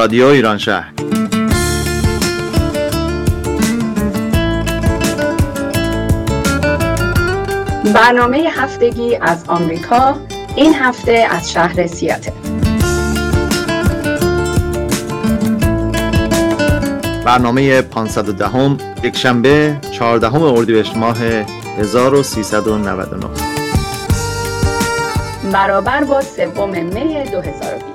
رادیو 0.00 0.26
ایران 0.26 0.58
شهر. 0.58 0.92
برنامه 7.94 8.48
هفتگی 8.52 9.16
از 9.16 9.44
آمریکا 9.48 10.16
این 10.56 10.74
هفته 10.74 11.26
از 11.30 11.52
شهر 11.52 11.86
سیاتل. 11.86 12.30
برنامه 17.24 17.82
510 17.82 18.48
هم 18.48 18.78
یک 19.02 19.16
شنبه 19.16 19.76
14 19.90 20.34
اردیبهشت 20.34 20.96
ماه 20.96 21.18
1399 21.78 23.26
برابر 25.52 26.04
با 26.04 26.20
سوم 26.20 26.70
می 26.70 27.24
2020 27.32 27.89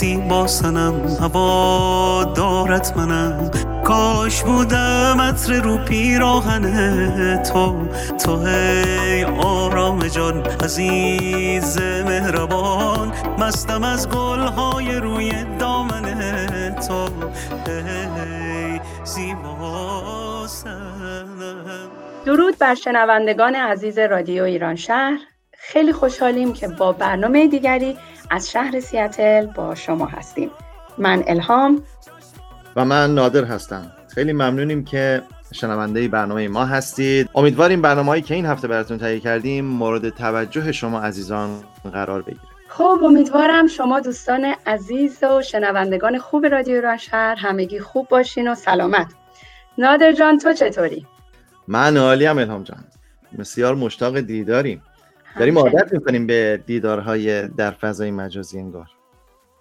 زیبا 0.00 0.46
سنم 0.46 1.16
هوا 1.20 2.32
دارت 2.36 2.96
منم. 2.96 3.50
کاش 3.84 4.42
بودم 4.42 5.20
عطر 5.20 5.52
رو 5.52 5.78
پیراهن 5.78 7.42
تو. 7.42 7.88
تو 8.24 8.46
هی 8.46 9.24
آرام 9.24 10.08
جان 10.08 10.46
عزیز 10.64 11.78
مهربان 11.78 13.12
مستم 13.38 13.84
از 13.84 14.08
گلهای 14.08 14.94
روی 14.94 15.32
دامن 15.58 16.74
تو. 16.74 17.08
هی 17.66 18.80
زیبا 19.04 20.46
سنم. 20.46 21.90
درود 22.26 22.58
بر 22.58 22.74
شنوندگان 22.74 23.54
عزیز 23.54 23.98
رادیو 23.98 24.42
ایران 24.42 24.76
شهر. 24.76 25.18
خیلی 25.58 25.92
خوشحالیم 25.92 26.52
که 26.52 26.68
با 26.68 26.92
برنامه 26.92 27.46
دیگری 27.46 27.96
از 28.30 28.50
شهر 28.50 28.80
سیاتل 28.80 29.46
با 29.46 29.74
شما 29.74 30.06
هستیم. 30.06 30.50
من 30.98 31.24
الهام. 31.26 31.82
و 32.76 32.84
من 32.84 33.14
نادر 33.14 33.44
هستم. 33.44 33.92
خیلی 34.14 34.32
ممنونیم 34.32 34.84
که 34.84 35.22
شنونده 35.52 36.08
برنامه 36.08 36.48
ما 36.48 36.64
هستید. 36.64 37.28
امیدواریم 37.34 37.82
برنامه 37.82 38.08
هایی 38.08 38.22
که 38.22 38.34
این 38.34 38.46
هفته 38.46 38.68
براتون 38.68 38.98
تهیه 38.98 39.20
کردیم 39.20 39.64
مورد 39.64 40.08
توجه 40.08 40.72
شما 40.72 41.00
عزیزان 41.00 41.50
قرار 41.92 42.22
بگیره. 42.22 42.42
خب 42.68 43.00
امیدوارم 43.04 43.66
شما 43.66 44.00
دوستان 44.00 44.54
عزیز 44.66 45.24
و 45.24 45.42
شنوندگان 45.42 46.18
خوب 46.18 46.46
رادیو 46.46 46.74
ایران 46.74 46.96
شهر 46.96 47.34
همگی 47.34 47.80
خوب 47.80 48.08
باشین 48.08 48.48
و 48.48 48.54
سلامت. 48.54 49.06
نادر 49.78 50.12
جان 50.12 50.38
تو 50.38 50.52
چطوری؟ 50.52 51.06
من 51.68 51.96
عالیم 51.96 52.38
الهام 52.38 52.62
جان. 52.62 52.84
بسیار 53.38 53.74
مشتاق 53.74 54.20
دیداریم. 54.20 54.82
داریم 55.38 55.58
عادت 55.58 55.92
می‌کنیم 55.92 56.26
به 56.26 56.62
دیدارهای 56.66 57.48
در 57.48 57.70
فضای 57.70 58.10
مجازی 58.10 58.58
انگار. 58.58 58.86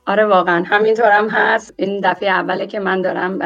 آره 0.05 0.25
واقعا. 0.25 0.63
همینطورم 0.63 1.29
هست. 1.29 1.73
این 1.77 1.99
دفعه 2.03 2.29
اوله 2.29 2.67
که 2.67 2.79
من 2.79 3.01
دارم 3.01 3.39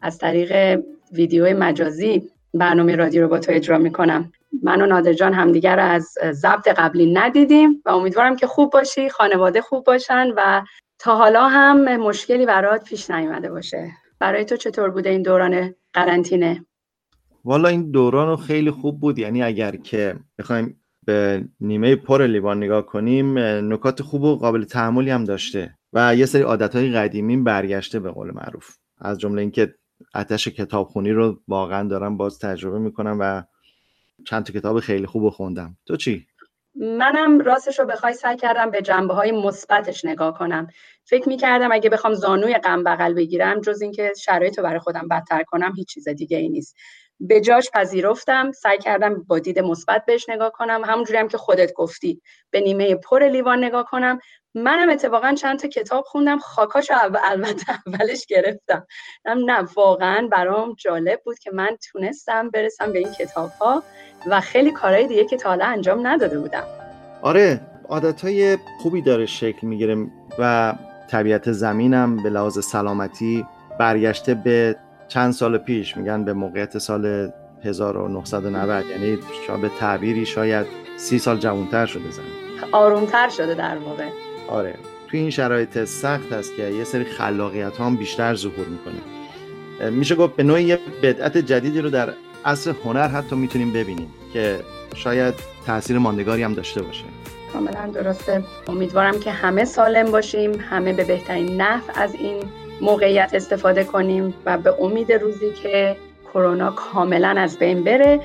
از 0.00 0.18
طریق 0.18 0.82
ویدیو 1.12 1.56
مجازی 1.58 2.22
برنامه 2.54 2.96
رادیو 2.96 3.22
رو 3.22 3.28
با 3.28 3.38
تو 3.38 3.52
اجرا 3.52 3.78
می‌کنم. 3.78 4.32
من 4.62 4.82
و 4.82 4.86
نادر 4.86 5.12
جان 5.12 5.32
همدیگر 5.32 5.78
از 5.78 6.14
ضبط 6.32 6.68
قبلی 6.68 7.12
ندیدیم 7.12 7.82
و 7.84 7.90
امیدوارم 7.90 8.36
که 8.36 8.46
خوب 8.46 8.72
باشی 8.72 9.08
خانواده 9.08 9.60
خوب 9.60 9.84
باشن 9.84 10.26
و 10.36 10.62
تا 10.98 11.16
حالا 11.16 11.48
هم 11.48 11.96
مشکلی 11.96 12.46
برات 12.46 12.84
پیش 12.84 13.10
نیومده 13.10 13.50
باشه. 13.50 13.90
برای 14.18 14.44
تو 14.44 14.56
چطور 14.56 14.90
بوده 14.90 15.10
این 15.10 15.22
دوران 15.22 15.74
قرنطینه؟ 15.92 16.66
والا 17.44 17.68
این 17.68 17.90
دوران 17.90 18.36
خیلی 18.36 18.70
خوب 18.70 19.00
بود. 19.00 19.18
یعنی 19.18 19.42
اگر 19.42 19.76
که 19.76 20.16
بخوایم 20.38 20.80
به 21.06 21.44
نیمه 21.60 21.96
پر 21.96 22.26
لیوان 22.26 22.56
نگاه 22.56 22.86
کنیم 22.86 23.38
نکات 23.72 24.02
خوب 24.02 24.22
و 24.22 24.36
قابل 24.36 24.64
تحملی 24.64 25.10
هم 25.10 25.24
داشته 25.24 25.78
و 25.92 26.16
یه 26.16 26.26
سری 26.26 26.42
عادتهای 26.42 26.92
قدیمی 26.92 27.36
برگشته 27.36 28.00
به 28.00 28.10
قول 28.10 28.30
معروف. 28.30 28.76
از 28.98 29.18
جمله 29.18 29.40
اینکه 29.40 29.74
آتش 30.14 30.48
کتابخونی 30.48 31.12
رو 31.12 31.40
واقعا 31.48 31.88
دارم 31.88 32.16
باز 32.16 32.38
تجربه 32.38 32.78
می‌کنم 32.78 33.16
و 33.20 33.42
چند 34.26 34.44
تا 34.44 34.52
کتاب 34.52 34.80
خیلی 34.80 35.06
خوب 35.06 35.28
خوندم. 35.28 35.76
تو 35.86 35.96
چی؟ 35.96 36.26
منم 36.74 37.40
راستش 37.40 37.78
رو 37.78 37.84
بخوای 37.84 38.12
سعی 38.12 38.36
کردم 38.36 38.70
به 38.70 38.82
جنبه 38.82 39.14
های 39.14 39.32
مثبتش 39.32 40.04
نگاه 40.04 40.38
کنم. 40.38 40.68
فکر 41.04 41.28
می‌کردم 41.28 41.72
اگه 41.72 41.90
بخوام 41.90 42.14
زانوی 42.14 42.54
غم 42.54 42.84
بغل 42.84 43.14
بگیرم 43.14 43.60
جز 43.60 43.82
اینکه 43.82 44.12
شرایط 44.18 44.58
رو 44.58 44.64
برای 44.64 44.78
خودم 44.78 45.08
بدتر 45.10 45.42
کنم 45.42 45.72
هیچ 45.76 45.88
چیز 45.88 46.08
دیگه 46.08 46.38
ای 46.38 46.48
نیست. 46.48 46.76
به 47.20 47.40
جاش 47.40 47.70
پذیرفتم 47.70 48.52
سعی 48.52 48.78
کردم 48.78 49.22
با 49.22 49.38
دید 49.38 49.58
مثبت 49.58 50.04
بهش 50.06 50.28
نگاه 50.28 50.52
کنم. 50.52 50.82
همونجوری 50.84 51.18
هم 51.18 51.28
که 51.28 51.38
خودت 51.38 51.72
گفتی 51.72 52.22
به 52.50 52.60
نیمه 52.60 52.94
پر 52.94 53.28
لیوان 53.28 53.64
نگاه 53.64 53.84
کنم. 53.84 54.18
منم 54.54 54.90
اتفاقا 54.90 55.34
چند 55.34 55.58
تا 55.58 55.68
کتاب 55.68 56.04
خوندم. 56.04 56.38
خاکاشو 56.38 56.94
البته 57.24 57.64
اولش 57.86 58.26
گرفتم. 58.26 58.86
نه 59.26 59.68
واقعا 59.76 60.28
برام 60.32 60.74
جالب 60.78 61.20
بود 61.24 61.38
که 61.38 61.50
من 61.50 61.76
تونستم 61.92 62.50
برسم 62.50 62.92
به 62.92 62.98
این 62.98 63.12
کتاب 63.12 63.50
ها 63.60 63.82
و 64.26 64.40
خیلی 64.40 64.72
کارهای 64.72 65.06
دیگه 65.06 65.24
که 65.24 65.36
تا 65.36 65.48
حالا 65.48 65.64
انجام 65.64 66.06
نداده 66.06 66.38
بودم. 66.38 66.64
آره 67.22 67.60
عادت 67.88 68.20
های 68.20 68.58
خوبی 68.82 69.02
داره 69.02 69.26
شکل 69.26 69.66
می‌گیره 69.66 70.06
و 70.38 70.74
طبیعت 71.10 71.52
زمینم 71.52 72.22
به 72.22 72.30
لحاظ 72.30 72.64
سلامتی 72.64 73.46
برگشته 73.78 74.34
به 74.34 74.76
چند 75.08 75.32
سال 75.32 75.58
پیش 75.58 75.96
میگن 75.96 76.24
به 76.24 76.32
موقعیت 76.32 76.78
سال 76.78 77.32
1990 77.64 78.84
یعنی 78.86 79.18
شاید 79.46 79.60
به 79.60 79.70
تعبیری 79.80 80.26
شاید 80.26 80.66
سی 80.96 81.18
سال 81.18 81.38
جوانتر 81.38 81.86
شده 81.86 82.10
زن. 82.10 82.22
آرومتر 82.72 83.28
شده 83.28 83.54
در 83.54 83.78
واقع. 83.78 84.08
آره. 84.48 84.74
توی 85.08 85.20
این 85.20 85.30
شرایط 85.30 85.84
سخت 85.84 86.32
هست 86.32 86.56
که 86.56 86.62
یه 86.62 86.84
سری 86.84 87.04
خلاقیت 87.04 87.80
هم 87.80 87.96
بیشتر 87.96 88.34
ظهور 88.34 88.66
می‌کنه. 88.66 89.90
میشه 89.90 90.14
گفت 90.14 90.36
به 90.36 90.42
نوعی 90.42 90.64
یه 90.64 90.78
بدعت 91.02 91.38
جدیدی 91.38 91.80
رو 91.80 91.90
در 91.90 92.12
اصل 92.44 92.72
هنر 92.84 93.08
حتی 93.08 93.36
می‌تونیم 93.36 93.72
ببینیم 93.72 94.08
که 94.32 94.60
شاید 94.94 95.34
تاثیر 95.66 95.98
ماندگاری 95.98 96.42
هم 96.42 96.54
داشته 96.54 96.82
باشه. 96.82 97.04
کاملا 97.52 97.90
درسته. 97.94 98.44
امیدوارم 98.68 99.20
که 99.20 99.30
همه 99.30 99.64
سالم 99.64 100.10
باشیم 100.10 100.52
همه 100.70 100.92
به 100.92 101.04
بهترین 101.04 101.60
نحو 101.60 101.82
از 101.94 102.14
این 102.14 102.36
موقعیت 102.80 103.30
استفاده 103.34 103.84
کنیم 103.84 104.34
و 104.46 104.58
به 104.58 104.74
امید 104.80 105.12
روزی 105.12 105.52
که 105.52 105.96
کرونا 106.34 106.70
کاملا 106.70 107.28
از 107.28 107.58
بین 107.58 107.84
بره. 107.84 108.20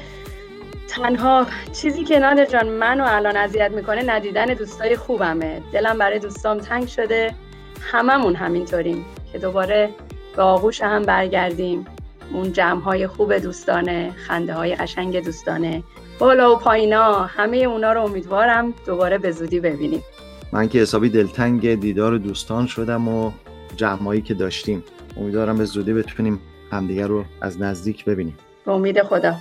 تنها 0.88 1.46
چیزی 1.74 2.04
که 2.04 2.20
نادر 2.20 2.46
جان 2.46 2.70
منو 2.70 3.04
الان 3.08 3.38
اذیت 3.38 3.72
می‌کنه 3.72 4.04
ندیدن 4.04 4.46
دوستای 4.46 4.96
خوبمه. 4.96 5.62
دلم 5.74 5.98
برای 5.98 6.20
دوستام 6.20 6.58
تنگ 6.58 6.88
شده. 6.88 7.34
هممون 7.82 8.36
همینطوریم 8.36 9.06
که 9.32 9.38
دوباره 9.38 9.90
به 10.36 10.42
آغوش 10.42 10.82
هم 10.82 11.04
برگردیم. 11.04 11.86
اون 12.34 12.54
جمع 12.54 12.82
های 12.82 13.08
خوب 13.08 13.38
دوستانه 13.38 14.12
خنده 14.28 14.54
های 14.54 14.76
قشنگ 14.76 15.26
دوستانه. 15.26 15.84
بالا 16.20 16.56
و 16.56 16.56
پایینا 16.56 17.14
همه 17.14 17.58
اونا 17.58 17.94
رو 17.94 18.04
امیدوارم 18.04 18.74
دوباره 18.86 19.18
به 19.18 19.32
زودی 19.32 19.60
ببینیم. 19.60 20.04
من 20.52 20.70
که 20.70 20.80
حسابی 20.80 21.10
دلتنگ 21.10 21.76
دیدار 21.76 22.18
دوستان 22.18 22.68
شدم 22.68 23.08
و 23.08 23.32
جمعایی 23.76 24.22
که 24.22 24.34
داشتیم. 24.34 24.84
امیدوارم 25.18 25.58
به 25.58 25.66
زودی 25.66 25.94
بتونیم 25.94 26.40
همدیگر 26.72 27.08
رو 27.08 27.26
از 27.42 27.62
نزدیک 27.62 28.06
ببینیم. 28.06 28.38
به 28.66 28.72
امید 28.72 29.04
خدا. 29.04 29.36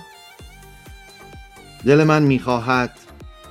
دل 1.85 2.03
من 2.03 2.23
می‌خواهد 2.23 2.91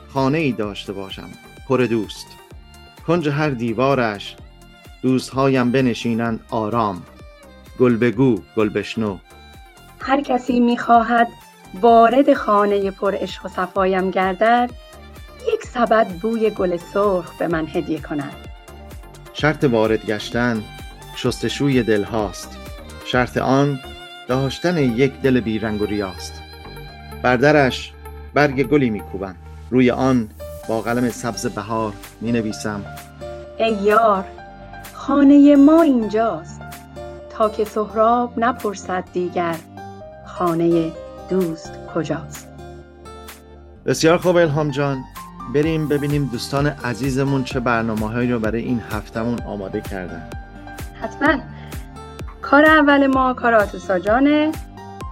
خانه 0.08 0.38
ای 0.38 0.52
داشته 0.52 0.92
باشم. 0.92 1.28
پر 1.68 1.78
دوست. 1.78 2.26
کنج 3.06 3.28
هر 3.28 3.50
دیوارش 3.50 4.36
دوستهایم 5.02 5.72
بنشینند 5.72 6.40
آرام. 6.50 7.02
گل 7.78 7.96
بگو 7.96 8.40
گل 8.56 8.68
بشنو. 8.68 9.18
هر 10.00 10.20
کسی 10.20 10.60
می‌خواهد 10.60 11.28
وارد 11.80 12.34
خانه 12.34 12.90
پر 12.90 13.14
عشق 13.14 13.46
و 13.46 13.48
صفایم 13.48 14.10
گردد 14.10 14.70
سبد 15.74 16.06
بوی 16.06 16.50
گل 16.50 16.76
سرخ 16.76 17.38
به 17.38 17.48
من 17.48 17.66
هدیه 17.66 18.00
کند. 18.00 18.39
شرط 19.32 19.64
وارد 19.64 20.06
گشتن 20.06 20.62
شستشوی 21.16 21.82
دل 21.82 22.02
هاست. 22.02 22.56
شرط 23.04 23.36
آن 23.36 23.80
داشتن 24.28 24.78
یک 24.78 25.20
دل 25.22 25.40
بیرنگ 25.40 25.82
و 25.82 25.86
ریاست. 25.86 26.42
بردرش 27.22 27.92
برگ 28.34 28.62
گلی 28.62 28.90
میکوبم 28.90 29.34
روی 29.70 29.90
آن 29.90 30.28
با 30.68 30.80
قلم 30.80 31.10
سبز 31.10 31.46
بهار 31.46 31.92
می 32.20 32.32
نویسم. 32.32 32.84
ای 33.58 33.72
یار 33.72 34.24
خانه 34.94 35.56
ما 35.56 35.82
اینجاست. 35.82 36.60
تا 37.30 37.48
که 37.48 37.64
سهراب 37.64 38.32
نپرسد 38.36 39.04
دیگر 39.12 39.56
خانه 40.26 40.92
دوست 41.30 41.72
کجاست. 41.94 42.48
بسیار 43.86 44.18
خوب 44.18 44.36
الهام 44.36 44.70
جان. 44.70 45.04
بریم 45.54 45.88
ببینیم 45.88 46.24
دوستان 46.32 46.66
عزیزمون 46.66 47.44
چه 47.44 47.60
برنامه 47.60 48.08
هایی 48.08 48.32
رو 48.32 48.38
برای 48.38 48.62
این 48.62 48.80
هفتمون 48.90 49.38
آماده 49.42 49.80
کردن. 49.80 50.30
حتما. 51.02 51.42
کار 52.42 52.64
اول 52.64 53.06
ما 53.06 53.34
کار 53.34 53.54
آتوسا 53.54 53.98
جانه 53.98 54.52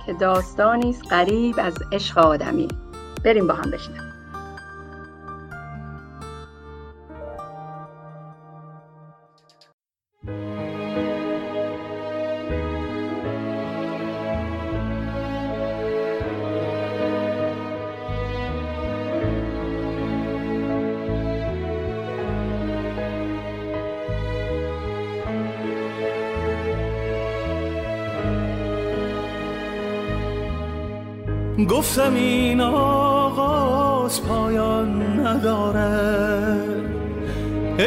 که 0.07 0.13
داستانی 0.13 0.91
است 0.91 1.03
قریب 1.11 1.55
از 1.59 1.75
عشق 1.93 2.19
آدمی 2.19 2.69
بریم 3.25 3.47
با 3.47 3.55
هم 3.55 3.71
بشنویم 3.71 4.08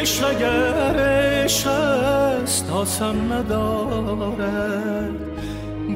عشق 0.02 0.24
اگر 0.24 1.00
عشق 1.44 1.66
است 1.66 2.70
آسان 2.70 3.32
نداره 3.32 5.12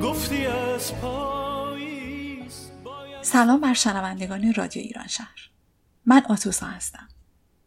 گفتی 0.03 0.47
از 0.47 0.95
پاییز 0.95 2.71
سلام 3.23 3.61
بر 3.61 3.75
شنوندگان 3.75 4.55
رادیو 4.55 4.83
ایران 4.83 5.07
شهر. 5.07 5.51
من 6.05 6.23
آتوسا 6.29 6.67
هستم. 6.67 7.09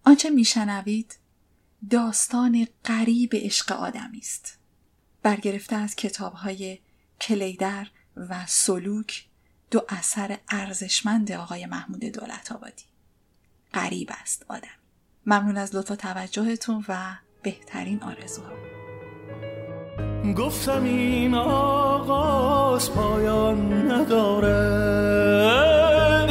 آنچه 0.06 0.30
میشنوید 0.30 1.18
داستان 1.90 2.68
غریب 2.86 3.30
عشق 3.36 3.72
آدمی 3.72 4.20
است. 4.20 4.58
برگرفته 5.24 5.76
از 5.76 5.96
کتاب 5.96 6.34
های 6.34 6.80
کلیدر 7.22 7.88
و 8.16 8.46
سلوک 8.48 9.26
دو 9.72 9.86
اثر 9.90 10.38
ارزشمند 10.50 11.32
آقای 11.32 11.66
محمود 11.66 12.04
دولت 12.04 12.52
آبادی 12.52 12.86
قریب 13.74 14.10
است 14.22 14.46
آدم. 14.48 14.79
ممنون 15.26 15.58
از 15.58 15.76
لطف 15.76 15.96
توجهتون 15.96 16.86
و 16.90 16.96
بهترین 17.44 18.04
آرزوها. 18.04 18.50
گفتم 20.38 20.84
این 20.84 21.36
آغاز 21.36 22.94
پایان 22.94 23.92
نداره. 23.92 24.80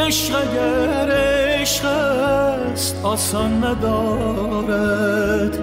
عشق 0.06 0.36
اگر 0.36 1.10
عشق 1.10 1.84
است 1.84 3.04
آسان 3.04 3.64
ندارد. 3.64 5.58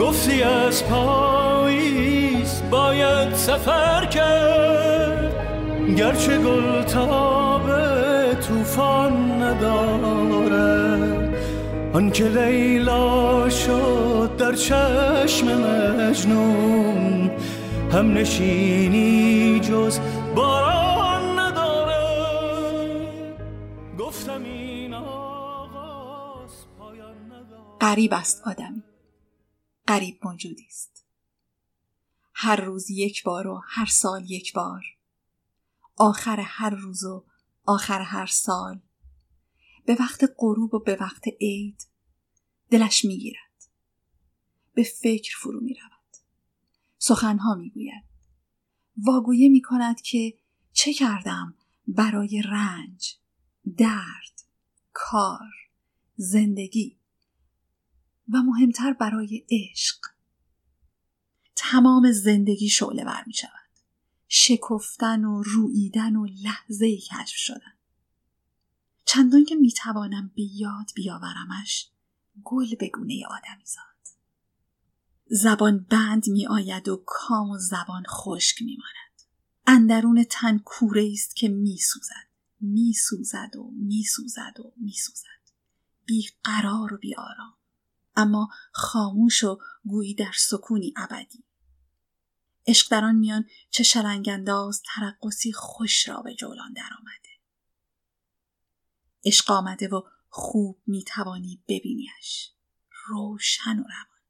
گفتی 0.00 0.42
از 0.42 0.84
پاییز 0.84 2.62
باید 2.70 3.34
سفر 3.34 4.06
کرد. 4.06 5.34
گرچه 5.96 6.38
گل 6.38 6.82
تاب 6.82 7.70
توفان 8.34 9.42
نداره 9.42 11.19
آن 11.94 12.10
که 12.10 12.24
لیلا 12.24 13.50
شد 13.50 14.36
در 14.38 14.54
چشم 14.54 15.46
مجنون 15.46 17.30
هم 17.92 18.12
نشینی 18.12 19.60
جز 19.60 19.98
باران 20.36 21.38
نداره. 21.38 21.96
گفتم 23.98 24.42
این 24.44 24.94
آغاز 24.94 26.50
پایان 26.78 27.32
نداره. 27.32 27.78
قریب 27.80 28.14
است 28.14 28.42
آدمی 28.46 28.82
قریب 29.86 30.18
موجودی 30.22 30.66
است. 30.68 31.04
هر 32.34 32.56
روز 32.56 32.90
یک 32.90 33.24
بار 33.24 33.46
و 33.46 33.62
هر 33.66 33.86
سال 33.86 34.30
یک 34.30 34.52
بار 34.52 34.84
آخر 35.96 36.40
هر 36.40 36.70
روز 36.70 37.04
و 37.04 37.24
آخر 37.66 38.00
هر 38.00 38.26
سال 38.26 38.78
به 39.90 39.96
وقت 40.00 40.24
غروب 40.38 40.74
و 40.74 40.78
به 40.78 40.96
وقت 41.00 41.22
عید 41.40 41.86
دلش 42.70 43.04
می‌گیرد. 43.04 43.64
به 44.74 44.82
فکر 44.82 45.36
فرو 45.38 45.60
می 45.60 45.74
رود 45.74 46.22
سخنها 46.98 47.54
می 47.54 47.70
گوید 47.70 48.04
واگویه 48.96 49.48
می 49.48 49.62
کند 49.62 50.00
که 50.00 50.38
چه 50.72 50.92
کردم 50.92 51.54
برای 51.86 52.42
رنج 52.42 53.16
درد 53.76 54.42
کار 54.92 55.50
زندگی 56.16 56.98
و 58.28 58.42
مهمتر 58.42 58.92
برای 58.92 59.46
عشق. 59.50 59.98
تمام 61.56 62.12
زندگی 62.12 62.68
شعله 62.68 63.04
ور 63.04 63.24
می 63.26 63.34
شود 63.34 63.70
شکفتن 64.28 65.24
و 65.24 65.42
رویدن 65.42 66.16
و 66.16 66.26
لحظه 66.26 66.96
کشف 66.96 67.36
شدن. 67.36 67.79
چندان 69.12 69.44
که 69.44 69.54
می‌توانم 69.54 70.32
به 70.36 70.42
یاد 70.42 70.90
بیاورمش 70.94 71.90
گل 72.44 72.74
به 72.74 72.88
گونه 72.88 73.22
آدمی 73.30 73.64
زاد. 73.64 74.16
زبان 75.26 75.86
بند 75.90 76.28
می 76.28 76.46
آید 76.46 76.88
و 76.88 77.04
کام 77.06 77.50
و 77.50 77.58
زبان 77.58 78.02
خشک 78.08 78.62
می 78.62 78.76
ماند. 78.76 79.28
اندرون 79.66 80.24
تن 80.30 80.58
کوره 80.58 81.10
است 81.12 81.36
که 81.36 81.48
می 81.48 81.76
سوزد 81.76 82.28
می 82.60 82.92
سوزد 82.92 83.56
و 83.56 83.70
می 83.76 84.02
سوزد 84.02 84.60
و 84.60 84.72
می 84.76 84.92
سوزد 84.92 85.54
بی 86.06 86.28
قرار 86.44 86.94
و 86.94 86.98
بی 86.98 87.14
آرام. 87.14 87.54
اما 88.16 88.48
خاموش 88.72 89.44
و 89.44 89.58
گویی 89.84 90.14
در 90.14 90.32
سکونی 90.36 90.94
ابدی. 90.96 91.44
عشق 92.66 92.90
در 92.90 93.04
آن 93.04 93.14
میان 93.14 93.44
چه 93.70 93.82
شلنگانداز 93.82 94.82
ترقصی 94.94 95.52
خوش 95.52 96.08
را 96.08 96.22
به 96.22 96.34
جولان 96.34 96.72
درآمده. 96.72 97.29
عشق 99.24 99.50
آمده 99.50 99.88
و 99.88 100.02
خوب 100.28 100.82
می‌توانی 100.86 101.62
ببینیش. 101.68 102.52
روشن 103.06 103.78
و 103.78 103.82
روان. 103.82 104.20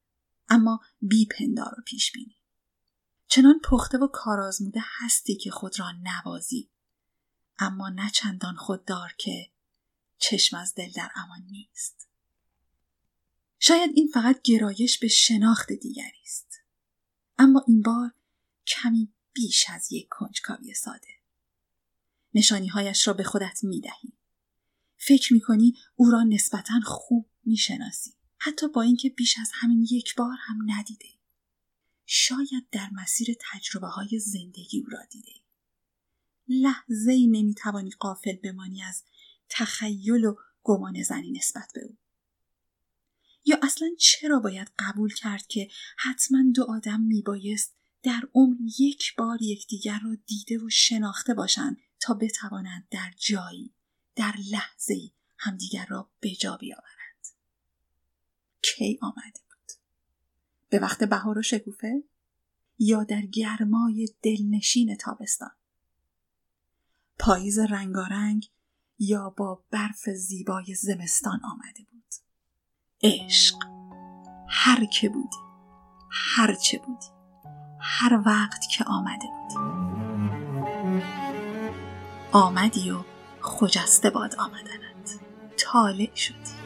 اما 0.48 0.80
بی 1.00 1.26
پندار 1.26 1.74
و 1.78 1.82
پیش 1.86 2.12
بینی. 2.12 2.36
چنان 3.26 3.60
پخته 3.64 3.98
و 3.98 4.06
کارآزموده 4.06 4.80
هستی 4.84 5.36
که 5.36 5.50
خود 5.50 5.80
را 5.80 5.92
نوازی. 6.02 6.70
اما 7.58 7.88
نه 7.88 8.10
چندان 8.10 8.56
خوددار 8.56 9.12
که 9.18 9.50
چشم 10.18 10.56
از 10.56 10.74
دل 10.74 10.90
در 10.90 11.10
امان 11.14 11.42
نیست. 11.50 12.08
شاید 13.58 13.90
این 13.94 14.08
فقط 14.14 14.42
گرایش 14.42 14.98
به 14.98 15.08
شناخت 15.08 15.72
دیگری 15.72 16.22
است. 16.22 16.60
اما 17.38 17.64
این 17.68 17.82
بار 17.82 18.10
کمی 18.66 19.12
بیش 19.32 19.70
از 19.70 19.92
یک 19.92 20.08
کنجکاوی 20.10 20.74
ساده. 20.74 21.08
نشانی 22.34 22.68
هایش 22.68 23.08
را 23.08 23.14
به 23.14 23.24
خودت 23.24 23.60
می 23.62 23.80
دهی. 23.80 24.19
فکر 25.02 25.32
می 25.32 25.40
کنی 25.40 25.74
او 25.96 26.10
را 26.10 26.22
نسبتا 26.22 26.80
خوب 26.84 27.30
می 27.44 27.56
شناسی. 27.56 28.10
حتی 28.38 28.68
با 28.68 28.82
اینکه 28.82 29.08
بیش 29.08 29.38
از 29.40 29.50
همین 29.54 29.86
یک 29.90 30.14
بار 30.14 30.36
هم 30.40 30.58
ندیده. 30.66 31.08
شاید 32.06 32.70
در 32.72 32.90
مسیر 32.92 33.28
تجربه 33.40 33.86
های 33.86 34.18
زندگی 34.18 34.80
او 34.80 34.86
را 34.90 35.04
دیده. 35.10 35.32
لحظه 36.48 37.12
ای 37.12 37.26
نمی 37.26 37.54
توانی 37.54 37.90
قافل 37.90 38.36
بمانی 38.36 38.82
از 38.82 39.04
تخیل 39.48 40.24
و 40.24 40.34
گمان 40.62 41.02
زنی 41.02 41.30
نسبت 41.30 41.70
به 41.74 41.84
او. 41.84 41.96
یا 43.44 43.58
اصلا 43.62 43.88
چرا 43.98 44.40
باید 44.40 44.72
قبول 44.78 45.14
کرد 45.14 45.46
که 45.46 45.68
حتما 45.98 46.38
دو 46.54 46.64
آدم 46.64 47.00
می 47.00 47.22
بایست 47.22 47.76
در 48.02 48.20
عمر 48.34 48.56
یک 48.78 49.16
بار 49.16 49.42
یکدیگر 49.42 50.00
را 50.04 50.16
دیده 50.26 50.58
و 50.58 50.68
شناخته 50.70 51.34
باشند 51.34 51.76
تا 52.00 52.14
بتوانند 52.14 52.88
در 52.90 53.14
جایی 53.18 53.74
در 54.20 54.34
لحظه 54.50 55.10
همدیگر 55.38 55.86
را 55.88 56.10
به 56.20 56.30
جا 56.30 56.56
بیاورند. 56.56 57.26
کی 58.62 58.98
آمده 59.02 59.40
بود؟ 59.48 59.72
به 60.68 60.78
وقت 60.78 61.04
بهار 61.04 61.38
و 61.38 61.42
شکوفه 61.42 62.04
یا 62.78 63.04
در 63.04 63.20
گرمای 63.20 64.08
دلنشین 64.22 64.96
تابستان؟ 64.96 65.50
پاییز 67.18 67.58
رنگارنگ 67.58 68.50
یا 68.98 69.30
با 69.30 69.64
برف 69.70 70.08
زیبای 70.08 70.74
زمستان 70.74 71.40
آمده 71.44 71.84
بود؟ 71.90 72.14
عشق. 73.02 73.56
هر 74.48 74.84
که 74.84 75.08
بودی 75.08 75.36
هر 76.10 76.54
چه 76.54 76.78
بودی 76.78 77.06
هر 77.80 78.22
وقت 78.26 78.60
که 78.70 78.84
آمده 78.84 79.26
بودی 79.26 79.54
آمدی 82.32 82.90
و 82.90 83.09
خجسته 83.42 84.10
باد 84.10 84.34
آمدنت 84.34 85.20
طالع 85.56 86.14
شدی 86.14 86.60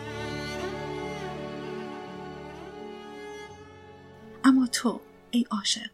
اما 4.44 4.66
تو 4.66 5.00
ای 5.30 5.46
عاشق 5.50 5.90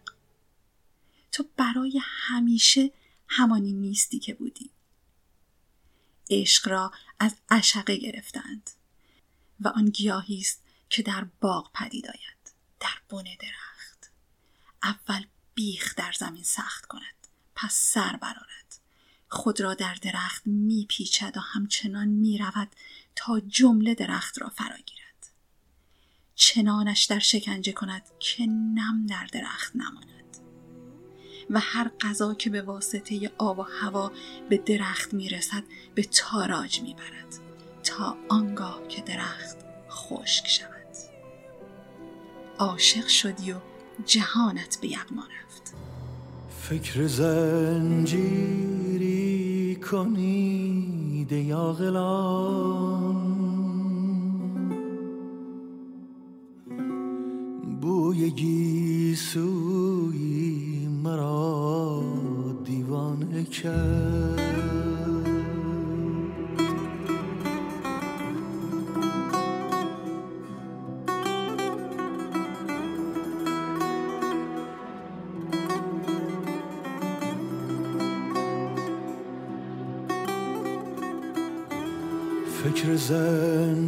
تو 1.32 1.44
برای 1.56 2.00
همیشه 2.04 2.92
همانی 3.28 3.72
نیستی 3.72 4.18
که 4.18 4.34
بودی. 4.34 4.70
عشق 6.30 6.68
را 6.68 6.92
از 7.18 7.36
عشقه 7.50 7.96
گرفتند 7.96 8.70
و 9.60 9.68
آن 9.68 9.84
گیاهی 9.90 10.38
است 10.38 10.62
که 10.88 11.02
در 11.02 11.26
باغ 11.40 11.70
پدید 11.74 12.06
آید 12.06 12.52
در 12.80 12.98
بن 13.08 13.24
درخت. 13.24 14.10
اول 14.82 15.26
بیخ 15.54 15.94
در 15.94 16.12
زمین 16.12 16.42
سخت 16.42 16.86
کند 16.86 17.26
پس 17.54 17.74
سر 17.74 18.16
برارد 18.16 18.69
خود 19.30 19.60
را 19.60 19.74
در 19.74 19.94
درخت 20.02 20.42
میپیچد 20.46 21.36
و 21.36 21.40
همچنان 21.40 22.08
می‌رود 22.08 22.68
تا 23.16 23.40
جمله 23.40 23.94
درخت 23.94 24.42
را 24.42 24.48
فرا 24.48 24.76
گیرد 24.76 25.30
چنانش 26.34 27.04
در 27.04 27.18
شکنجه 27.18 27.72
کند 27.72 28.02
که 28.18 28.46
نم 28.46 29.06
در 29.08 29.26
درخت 29.32 29.76
نماند. 29.76 30.36
و 31.50 31.60
هر 31.60 31.90
غذا 32.00 32.34
که 32.34 32.50
به 32.50 32.62
واسطه 32.62 33.32
آب 33.38 33.58
و 33.58 33.62
هوا 33.62 34.12
به 34.48 34.56
درخت 34.56 35.14
می‌رسد 35.14 35.62
به 35.94 36.02
تاراج 36.02 36.80
می‌برد 36.80 37.38
تا 37.84 38.16
آنگاه 38.28 38.88
که 38.88 39.02
درخت 39.02 39.56
خشک 39.90 40.48
شود. 40.48 40.80
عاشق 42.58 43.06
شدی 43.06 43.52
و 43.52 43.56
جهانت 44.06 44.78
به 44.80 44.88
یغما 44.88 45.22
رفت. 45.22 45.74
فکر 46.60 47.06
زنجیری 47.06 49.09
کنید 49.76 51.32
یا 51.32 51.72
غلام 51.72 53.30
بوی 57.80 58.30
گیسوی 58.30 59.50
مرا 61.04 62.02
دیوانه 62.64 63.44
کرد. 63.44 64.89
فکر 83.08 83.79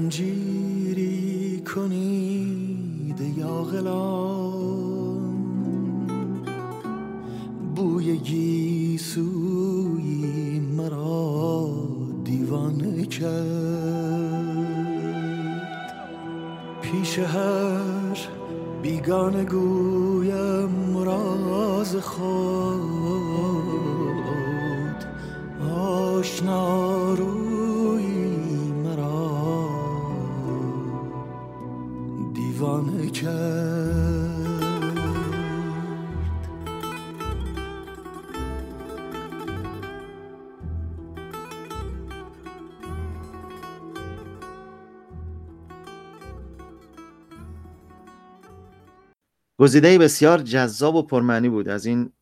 گزیده 49.62 49.98
بسیار 49.98 50.38
جذاب 50.38 50.94
و 50.94 51.02
پرمعنی 51.02 51.48
بود 51.48 51.68
از 51.68 51.86
این 51.86 52.12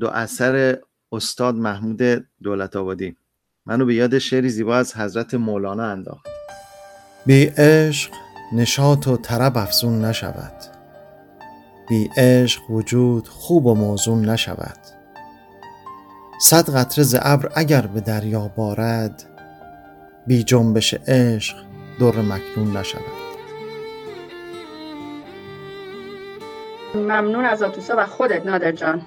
دو 0.00 0.08
اثر 0.08 0.78
استاد 1.12 1.54
محمود 1.54 2.02
دولت 2.42 2.76
آبادی 2.76 3.16
منو 3.66 3.86
به 3.86 3.94
یاد 3.94 4.18
شعری 4.18 4.48
زیبا 4.48 4.76
از 4.76 4.96
حضرت 4.96 5.34
مولانا 5.34 5.84
انداخت. 5.84 6.26
بی 7.26 7.44
عشق 7.44 8.10
نشاط 8.52 9.08
و 9.08 9.16
طرب 9.16 9.58
افزون 9.58 10.04
نشود. 10.04 10.52
بی 11.88 12.10
عشق 12.16 12.70
وجود 12.70 13.28
خوب 13.28 13.66
و 13.66 13.74
موزون 13.74 14.28
نشود. 14.28 14.78
صد 16.40 16.70
قطره 16.70 17.04
ز 17.04 17.16
ابر 17.20 17.52
اگر 17.54 17.86
به 17.86 18.00
دریا 18.00 18.48
بارد 18.48 19.24
بی 20.26 20.42
جنبش 20.42 20.94
عشق 20.94 21.56
در 22.00 22.20
مکنون 22.20 22.76
نشود. 22.76 23.23
ممنون 26.94 27.44
از 27.44 27.62
آتوسا 27.62 27.94
و 27.96 28.06
خودت 28.06 28.46
نادر 28.46 28.72
جان. 28.72 29.02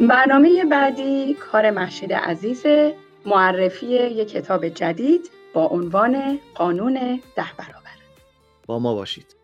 برنامه 0.00 0.64
بعدی 0.64 1.34
کار 1.34 1.70
محشید 1.70 2.12
عزیز 2.12 2.66
معرفی 3.26 3.86
یک 3.86 4.28
کتاب 4.28 4.68
جدید 4.68 5.30
با 5.54 5.66
عنوان 5.66 6.38
قانون 6.54 6.94
ده 7.36 7.44
برابر. 7.58 7.88
با 8.66 8.78
ما 8.78 8.94
باشید. 8.94 9.36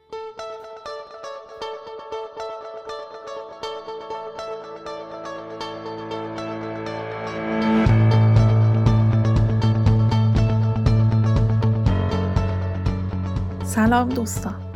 سلام 13.64 14.08
دوستان. 14.08 14.73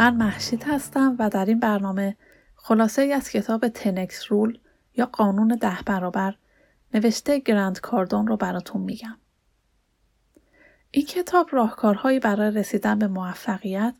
من 0.00 0.16
محشید 0.16 0.62
هستم 0.62 1.16
و 1.18 1.30
در 1.30 1.44
این 1.44 1.60
برنامه 1.60 2.16
خلاصه 2.56 3.02
ای 3.02 3.12
از 3.12 3.30
کتاب 3.30 3.68
تنکس 3.68 4.32
رول 4.32 4.58
یا 4.96 5.06
قانون 5.06 5.48
ده 5.48 5.78
برابر 5.86 6.34
نوشته 6.94 7.38
گرند 7.38 7.80
کاردون 7.80 8.26
رو 8.26 8.36
براتون 8.36 8.82
میگم. 8.82 9.18
این 10.90 11.06
کتاب 11.06 11.48
راهکارهایی 11.52 12.18
برای 12.18 12.50
رسیدن 12.50 12.98
به 12.98 13.06
موفقیت 13.06 13.94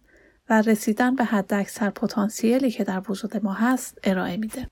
و 0.51 0.63
رسیدن 0.63 1.15
به 1.15 1.25
حد 1.25 1.55
اکثر 1.55 1.91
پتانسیلی 1.91 2.71
که 2.71 2.85
در 2.85 3.03
وجود 3.09 3.45
ما 3.45 3.53
هست 3.53 3.99
ارائه 4.05 4.37
میده. 4.37 4.67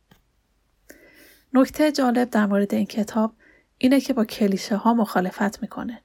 نکته 1.55 1.93
جالب 1.93 2.31
در 2.31 2.47
مورد 2.47 2.75
این 2.75 2.87
کتاب 2.87 3.33
اینه 3.79 4.01
که 4.01 4.13
با 4.13 4.25
کلیشه 4.25 4.77
ها 4.77 4.95
مخالفت 4.95 5.63
می‌کنه 5.63 6.01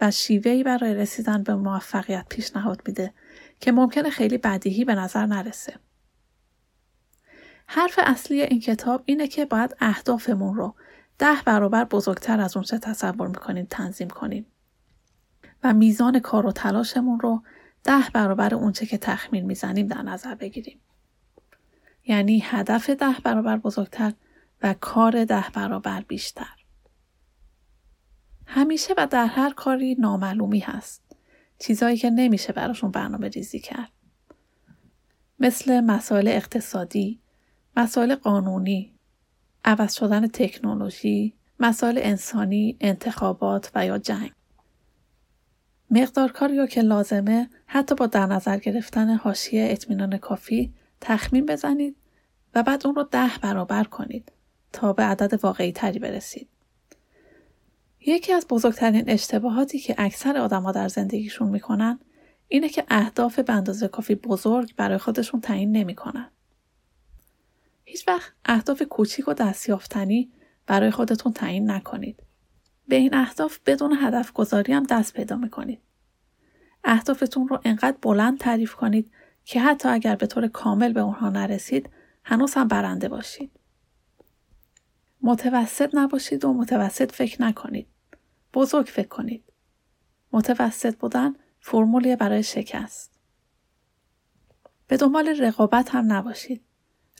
و 0.00 0.10
شیوهی 0.10 0.62
برای 0.62 0.94
رسیدن 0.94 1.42
به 1.42 1.54
موفقیت 1.54 2.26
پیشنهاد 2.28 2.82
میده 2.86 3.12
که 3.60 3.72
ممکنه 3.72 4.10
خیلی 4.10 4.38
بدیهی 4.38 4.84
به 4.84 4.94
نظر 4.94 5.26
نرسه. 5.26 5.74
حرف 7.66 7.98
اصلی 8.02 8.42
این 8.42 8.60
کتاب 8.60 9.02
اینه 9.04 9.28
که 9.28 9.44
باید 9.44 9.76
اهدافمون 9.80 10.54
رو 10.54 10.74
ده 11.18 11.42
برابر 11.44 11.84
بزرگتر 11.84 12.40
از 12.40 12.56
اونچه 12.56 12.78
تصور 12.78 13.28
می‌کنیم 13.28 13.66
تنظیم 13.70 14.08
کنیم 14.08 14.46
و 15.64 15.74
میزان 15.74 16.20
کار 16.20 16.46
و 16.46 16.52
تلاشمون 16.52 17.20
رو 17.20 17.42
ده 17.84 18.10
برابر 18.12 18.54
اونچه 18.54 18.86
که 18.86 18.98
تخمین 18.98 19.46
می‌زنیم 19.46 19.86
در 19.86 20.02
نظر 20.02 20.34
بگیریم. 20.34 20.80
یعنی 22.06 22.42
هدف 22.44 22.90
ده 22.90 23.16
برابر 23.24 23.56
بزرگتر 23.56 24.12
و 24.62 24.74
کار 24.80 25.24
ده 25.24 25.44
برابر 25.54 26.00
بیشتر. 26.00 26.56
همیشه 28.46 28.94
و 28.96 29.06
در 29.06 29.26
هر 29.26 29.52
کاری 29.52 29.96
نامعلومی 29.98 30.58
هست. 30.60 31.05
چیزهایی 31.58 31.96
که 31.96 32.10
نمیشه 32.10 32.52
براشون 32.52 32.90
برنامه 32.90 33.28
ریزی 33.28 33.58
کرد. 33.58 33.92
مثل 35.38 35.80
مسائل 35.80 36.28
اقتصادی، 36.28 37.20
مسائل 37.76 38.14
قانونی، 38.14 38.94
عوض 39.64 39.94
شدن 39.94 40.26
تکنولوژی، 40.26 41.34
مسائل 41.60 41.98
انسانی، 42.02 42.76
انتخابات 42.80 43.70
و 43.74 43.86
یا 43.86 43.98
جنگ. 43.98 44.32
مقدار 45.90 46.32
کاری 46.32 46.66
که 46.68 46.80
لازمه 46.80 47.50
حتی 47.66 47.94
با 47.94 48.06
در 48.06 48.26
نظر 48.26 48.58
گرفتن 48.58 49.14
حاشیه 49.14 49.68
اطمینان 49.70 50.16
کافی 50.16 50.74
تخمین 51.00 51.46
بزنید 51.46 51.96
و 52.54 52.62
بعد 52.62 52.86
اون 52.86 52.94
رو 52.94 53.02
ده 53.02 53.30
برابر 53.42 53.84
کنید 53.84 54.32
تا 54.72 54.92
به 54.92 55.02
عدد 55.02 55.44
واقعی 55.44 55.72
تری 55.72 55.98
برسید. 55.98 56.48
یکی 58.06 58.32
از 58.32 58.46
بزرگترین 58.48 59.04
اشتباهاتی 59.06 59.78
که 59.78 59.94
اکثر 59.98 60.36
آدمها 60.36 60.72
در 60.72 60.88
زندگیشون 60.88 61.48
می‌کنن 61.48 61.98
اینه 62.48 62.68
که 62.68 62.84
اهداف 62.88 63.38
به 63.38 63.52
اندازه 63.52 63.88
کافی 63.88 64.14
بزرگ 64.14 64.74
برای 64.76 64.98
خودشون 64.98 65.40
تعیین 65.40 65.72
نمی‌کنن. 65.72 66.30
هیچ 67.84 68.08
وقت 68.08 68.32
اهداف 68.44 68.82
کوچیک 68.82 69.28
و 69.28 69.32
دستیافتنی 69.32 70.32
برای 70.66 70.90
خودتون 70.90 71.32
تعیین 71.32 71.70
نکنید. 71.70 72.22
به 72.88 72.96
این 72.96 73.14
اهداف 73.14 73.58
بدون 73.66 73.92
هدف 73.92 74.32
گذاری 74.32 74.72
هم 74.72 74.82
دست 74.82 75.14
پیدا 75.14 75.36
می‌کنید. 75.36 75.80
اهدافتون 76.84 77.48
رو 77.48 77.60
انقدر 77.64 77.96
بلند 78.02 78.38
تعریف 78.38 78.74
کنید 78.74 79.10
که 79.44 79.60
حتی 79.60 79.88
اگر 79.88 80.16
به 80.16 80.26
طور 80.26 80.48
کامل 80.48 80.92
به 80.92 81.00
اونها 81.00 81.30
نرسید 81.30 81.90
هنوز 82.24 82.54
هم 82.54 82.68
برنده 82.68 83.08
باشید. 83.08 83.50
متوسط 85.22 85.90
نباشید 85.94 86.44
و 86.44 86.52
متوسط 86.52 87.12
فکر 87.12 87.42
نکنید. 87.42 87.86
بزرگ 88.56 88.86
فکر 88.86 89.08
کنید. 89.08 89.52
متوسط 90.32 90.96
بودن 90.96 91.34
فرمولی 91.60 92.16
برای 92.16 92.42
شکست. 92.42 93.20
به 94.86 94.96
دنبال 94.96 95.28
رقابت 95.28 95.94
هم 95.94 96.12
نباشید. 96.12 96.64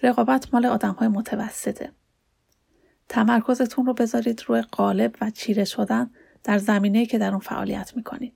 رقابت 0.02 0.54
مال 0.54 0.66
آدم 0.66 0.92
های 0.92 1.08
متوسطه. 1.08 1.92
تمرکزتون 3.08 3.86
رو 3.86 3.94
بذارید 3.94 4.42
روی 4.46 4.62
قالب 4.62 5.16
و 5.20 5.30
چیره 5.30 5.64
شدن 5.64 6.10
در 6.44 6.58
زمینه 6.58 7.06
که 7.06 7.18
در 7.18 7.30
اون 7.30 7.40
فعالیت 7.40 7.96
می‌کنید. 7.96 8.34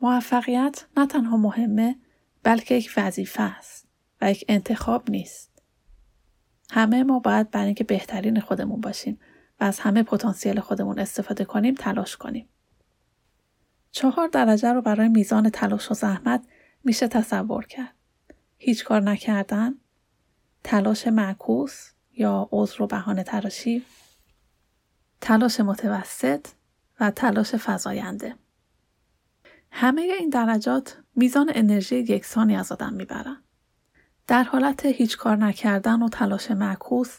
موفقیت 0.00 0.86
نه 0.96 1.06
تنها 1.06 1.36
مهمه 1.36 1.96
بلکه 2.42 2.74
یک 2.74 2.92
وظیفه 2.96 3.42
است 3.42 3.88
و 4.20 4.30
یک 4.30 4.44
انتخاب 4.48 5.10
نیست. 5.10 5.62
همه 6.70 7.02
ما 7.02 7.18
باید 7.18 7.50
برای 7.50 7.66
اینکه 7.66 7.84
بهترین 7.84 8.40
خودمون 8.40 8.80
باشیم 8.80 9.18
و 9.60 9.64
از 9.64 9.80
همه 9.80 10.02
پتانسیل 10.02 10.60
خودمون 10.60 10.98
استفاده 10.98 11.44
کنیم 11.44 11.74
تلاش 11.74 12.16
کنیم. 12.16 12.48
چهار 13.90 14.28
درجه 14.28 14.72
رو 14.72 14.82
برای 14.82 15.08
میزان 15.08 15.50
تلاش 15.50 15.90
و 15.90 15.94
زحمت 15.94 16.42
میشه 16.84 17.08
تصور 17.08 17.66
کرد. 17.66 17.94
هیچ 18.58 18.84
کار 18.84 19.02
نکردن، 19.02 19.74
تلاش 20.64 21.06
معکوس 21.06 21.90
یا 22.12 22.48
عذر 22.52 22.82
و 22.82 22.86
بهانه 22.86 23.22
تراشی، 23.22 23.84
تلاش 25.20 25.60
متوسط 25.60 26.46
و 27.00 27.10
تلاش 27.10 27.54
فزاینده. 27.54 28.34
همه 29.70 30.02
این 30.02 30.28
درجات 30.28 30.96
میزان 31.16 31.52
انرژی 31.54 31.96
یکسانی 31.96 32.56
از 32.56 32.72
آدم 32.72 32.92
می‌برن. 32.92 33.36
در 34.26 34.42
حالت 34.42 34.86
هیچ 34.86 35.16
کار 35.16 35.36
نکردن 35.36 36.02
و 36.02 36.08
تلاش 36.08 36.50
معکوس 36.50 37.18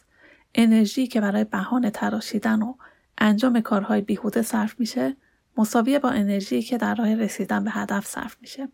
انرژی 0.56 1.08
که 1.08 1.22
برای 1.22 1.44
بهانه 1.44 1.91
تراشیدن 1.91 2.62
و 2.62 2.74
انجام 3.18 3.62
کارهای 3.62 4.01
بیهوده 4.01 4.41
صرف 4.41 4.79
میشه 4.79 5.18
مساویه 5.58 6.00
با 6.00 6.10
انرژی 6.10 6.62
که 6.62 6.77
در 6.77 6.96
راه 6.96 7.15
رسیدن 7.15 7.63
به 7.63 7.72
هدف 7.72 8.06
صرف 8.06 8.38
میشه. 8.41 8.70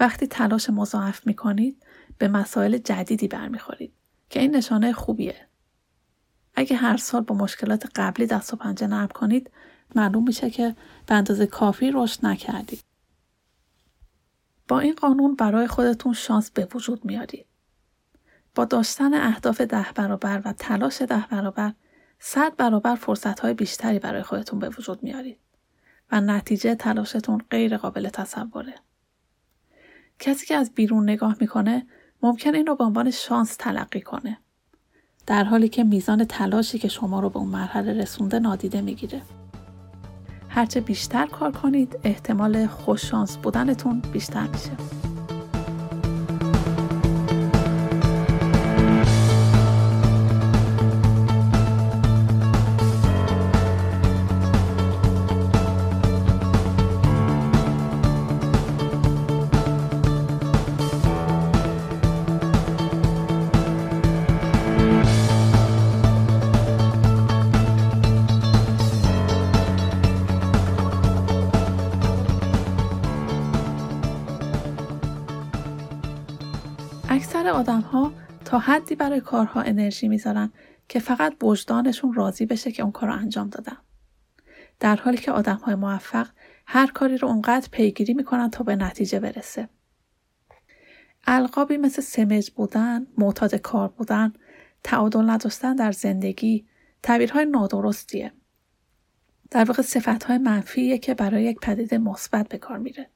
وقتی 0.00 0.26
تلاش 0.26 0.70
مضاعف 0.70 1.26
می‌کنید 1.26 1.86
به 2.18 2.28
مسائل 2.28 2.78
جدیدی 2.78 3.28
برمیخورید 3.28 3.92
که 4.30 4.40
این 4.40 4.56
نشانه 4.56 4.92
خوبیه. 4.92 5.48
اگه 6.54 6.76
هر 6.76 6.96
سال 6.96 7.22
با 7.22 7.34
مشکلات 7.34 7.88
قبلی 7.94 8.26
دست 8.26 8.54
و 8.54 8.56
پنجه 8.56 8.86
نرم 8.86 9.08
کنید 9.08 9.50
معلوم 9.94 10.24
میشه 10.24 10.50
که 10.50 10.76
به 11.06 11.14
اندازه 11.14 11.46
کافی 11.46 11.90
رشد 11.94 12.26
نکردید. 12.26 12.84
با 14.68 14.80
این 14.80 14.94
قانون 14.94 15.34
برای 15.34 15.66
خودتون 15.66 16.12
شانس 16.12 16.50
به 16.50 16.68
وجود 16.74 17.04
میارید. 17.04 17.47
با 18.58 18.64
داشتن 18.64 19.14
اهداف 19.14 19.60
ده 19.60 19.86
برابر 19.94 20.42
و 20.44 20.52
تلاش 20.52 21.02
ده 21.02 21.24
برابر 21.30 21.72
صد 22.18 22.56
برابر 22.56 22.94
فرصت 22.94 23.40
های 23.40 23.54
بیشتری 23.54 23.98
برای 23.98 24.22
خودتون 24.22 24.58
به 24.58 24.68
وجود 24.68 25.02
میارید 25.02 25.38
و 26.12 26.20
نتیجه 26.20 26.74
تلاشتون 26.74 27.42
غیر 27.50 27.76
قابل 27.76 28.08
تصوره. 28.08 28.74
کسی 30.18 30.46
که 30.46 30.56
از 30.56 30.74
بیرون 30.74 31.02
نگاه 31.02 31.36
می‌کنه 31.40 31.86
ممکن 32.22 32.54
این 32.54 32.66
رو 32.66 32.76
به 32.76 32.84
عنوان 32.84 33.10
شانس 33.10 33.56
تلقی 33.56 34.00
کنه. 34.00 34.38
در 35.26 35.44
حالی 35.44 35.68
که 35.68 35.84
میزان 35.84 36.24
تلاشی 36.24 36.78
که 36.78 36.88
شما 36.88 37.20
رو 37.20 37.30
به 37.30 37.38
اون 37.38 37.48
مرحله 37.48 37.92
رسونده 37.92 38.38
نادیده 38.38 38.80
می‌گیره. 38.80 39.22
هرچه 40.48 40.80
بیشتر 40.80 41.26
کار 41.26 41.52
کنید 41.52 41.98
احتمال 42.04 42.66
خوششانس 42.66 43.36
بودنتون 43.36 44.00
بیشتر 44.00 44.46
میشه. 44.46 45.07
حدی 78.58 78.94
برای 78.94 79.20
کارها 79.20 79.62
انرژی 79.62 80.08
می‌ذارن 80.08 80.52
که 80.88 80.98
فقط 80.98 81.34
وجدانشون 81.42 82.14
راضی 82.14 82.46
بشه 82.46 82.72
که 82.72 82.82
اون 82.82 82.92
کار 82.92 83.08
رو 83.08 83.14
انجام 83.14 83.48
دادن. 83.48 83.76
در 84.80 84.96
حالی 84.96 85.16
که 85.16 85.32
آدم 85.32 85.56
های 85.56 85.74
موفق 85.74 86.28
هر 86.66 86.86
کاری 86.86 87.18
رو 87.18 87.28
اونقدر 87.28 87.68
پیگیری 87.72 88.14
می‌کنن 88.14 88.50
تا 88.50 88.64
به 88.64 88.76
نتیجه 88.76 89.20
برسه. 89.20 89.68
القابی 91.26 91.76
مثل 91.76 92.02
سمج 92.02 92.50
بودن، 92.50 93.06
معتاد 93.18 93.54
کار 93.54 93.88
بودن، 93.88 94.32
تعادل 94.84 95.30
نداشتن 95.30 95.76
در 95.76 95.92
زندگی، 95.92 96.66
تعبیرهای 97.02 97.44
نادرستیه. 97.44 98.32
در 99.50 99.64
واقع 99.64 99.82
صفتهای 99.82 100.38
منفیه 100.38 100.98
که 100.98 101.14
برای 101.14 101.44
یک 101.44 101.60
پدیده 101.60 101.98
مثبت 101.98 102.48
به 102.48 102.58
کار 102.58 102.78
میره. 102.78 103.10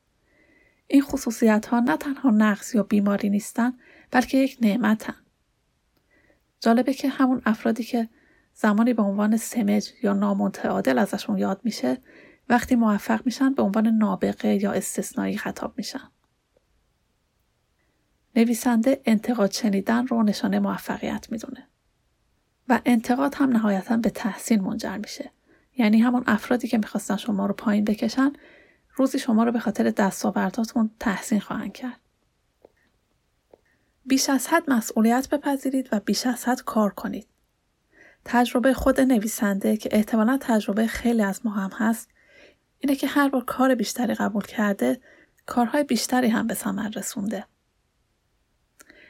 این 0.86 1.02
خصوصیت 1.02 1.66
ها 1.66 1.80
نه 1.80 1.96
تنها 1.96 2.30
نقص 2.30 2.74
یا 2.74 2.82
بیماری 2.82 3.30
نیستن 3.30 3.72
بلکه 4.10 4.38
یک 4.38 4.58
نعمتن. 4.60 5.14
جالبه 6.62 6.94
که 6.94 7.08
همون 7.08 7.42
افرادی 7.46 7.84
که 7.84 8.08
زمانی 8.54 8.94
به 8.94 9.02
عنوان 9.02 9.36
سمج 9.36 9.90
یا 10.02 10.12
نامتعادل 10.12 10.98
ازشون 10.98 11.38
یاد 11.38 11.60
میشه 11.64 11.98
وقتی 12.48 12.76
موفق 12.76 13.20
میشن 13.24 13.54
به 13.54 13.62
عنوان 13.62 13.86
نابغه 13.86 14.62
یا 14.62 14.72
استثنایی 14.72 15.36
خطاب 15.36 15.74
میشن. 15.76 16.10
نویسنده 18.36 19.02
انتقاد 19.04 19.50
شنیدن 19.50 20.06
رو 20.06 20.22
نشانه 20.22 20.58
موفقیت 20.58 21.26
می‌دونه. 21.30 21.68
و 22.68 22.80
انتقاد 22.84 23.34
هم 23.34 23.50
نهایتا 23.50 23.96
به 23.96 24.10
تحسین 24.10 24.60
منجر 24.60 24.96
میشه. 24.96 25.30
یعنی 25.78 25.98
همون 25.98 26.24
افرادی 26.26 26.68
که 26.68 26.78
می‌خواستن 26.78 27.16
شما 27.16 27.46
رو 27.46 27.54
پایین 27.54 27.84
بکشن 27.84 28.32
روزی 28.94 29.18
شما 29.18 29.44
رو 29.44 29.52
به 29.52 29.58
خاطر 29.58 29.90
دستاورداتون 29.90 30.90
تحسین 31.00 31.40
خواهند 31.40 31.72
کرد. 31.72 32.00
بیش 34.06 34.30
از 34.30 34.46
حد 34.46 34.70
مسئولیت 34.70 35.28
بپذیرید 35.28 35.88
و 35.92 36.00
بیش 36.00 36.26
از 36.26 36.44
حد 36.44 36.62
کار 36.62 36.90
کنید. 36.90 37.26
تجربه 38.24 38.74
خود 38.74 39.00
نویسنده 39.00 39.76
که 39.76 39.88
احتمالا 39.92 40.38
تجربه 40.40 40.86
خیلی 40.86 41.22
از 41.22 41.46
ما 41.46 41.50
هم 41.50 41.70
هست 41.74 42.08
اینه 42.78 42.96
که 42.96 43.06
هر 43.06 43.28
بار 43.28 43.44
کار 43.44 43.74
بیشتری 43.74 44.14
قبول 44.14 44.42
کرده 44.42 45.00
کارهای 45.46 45.84
بیشتری 45.84 46.28
هم 46.28 46.46
به 46.46 46.54
ثمر 46.54 46.88
رسونده. 46.88 47.46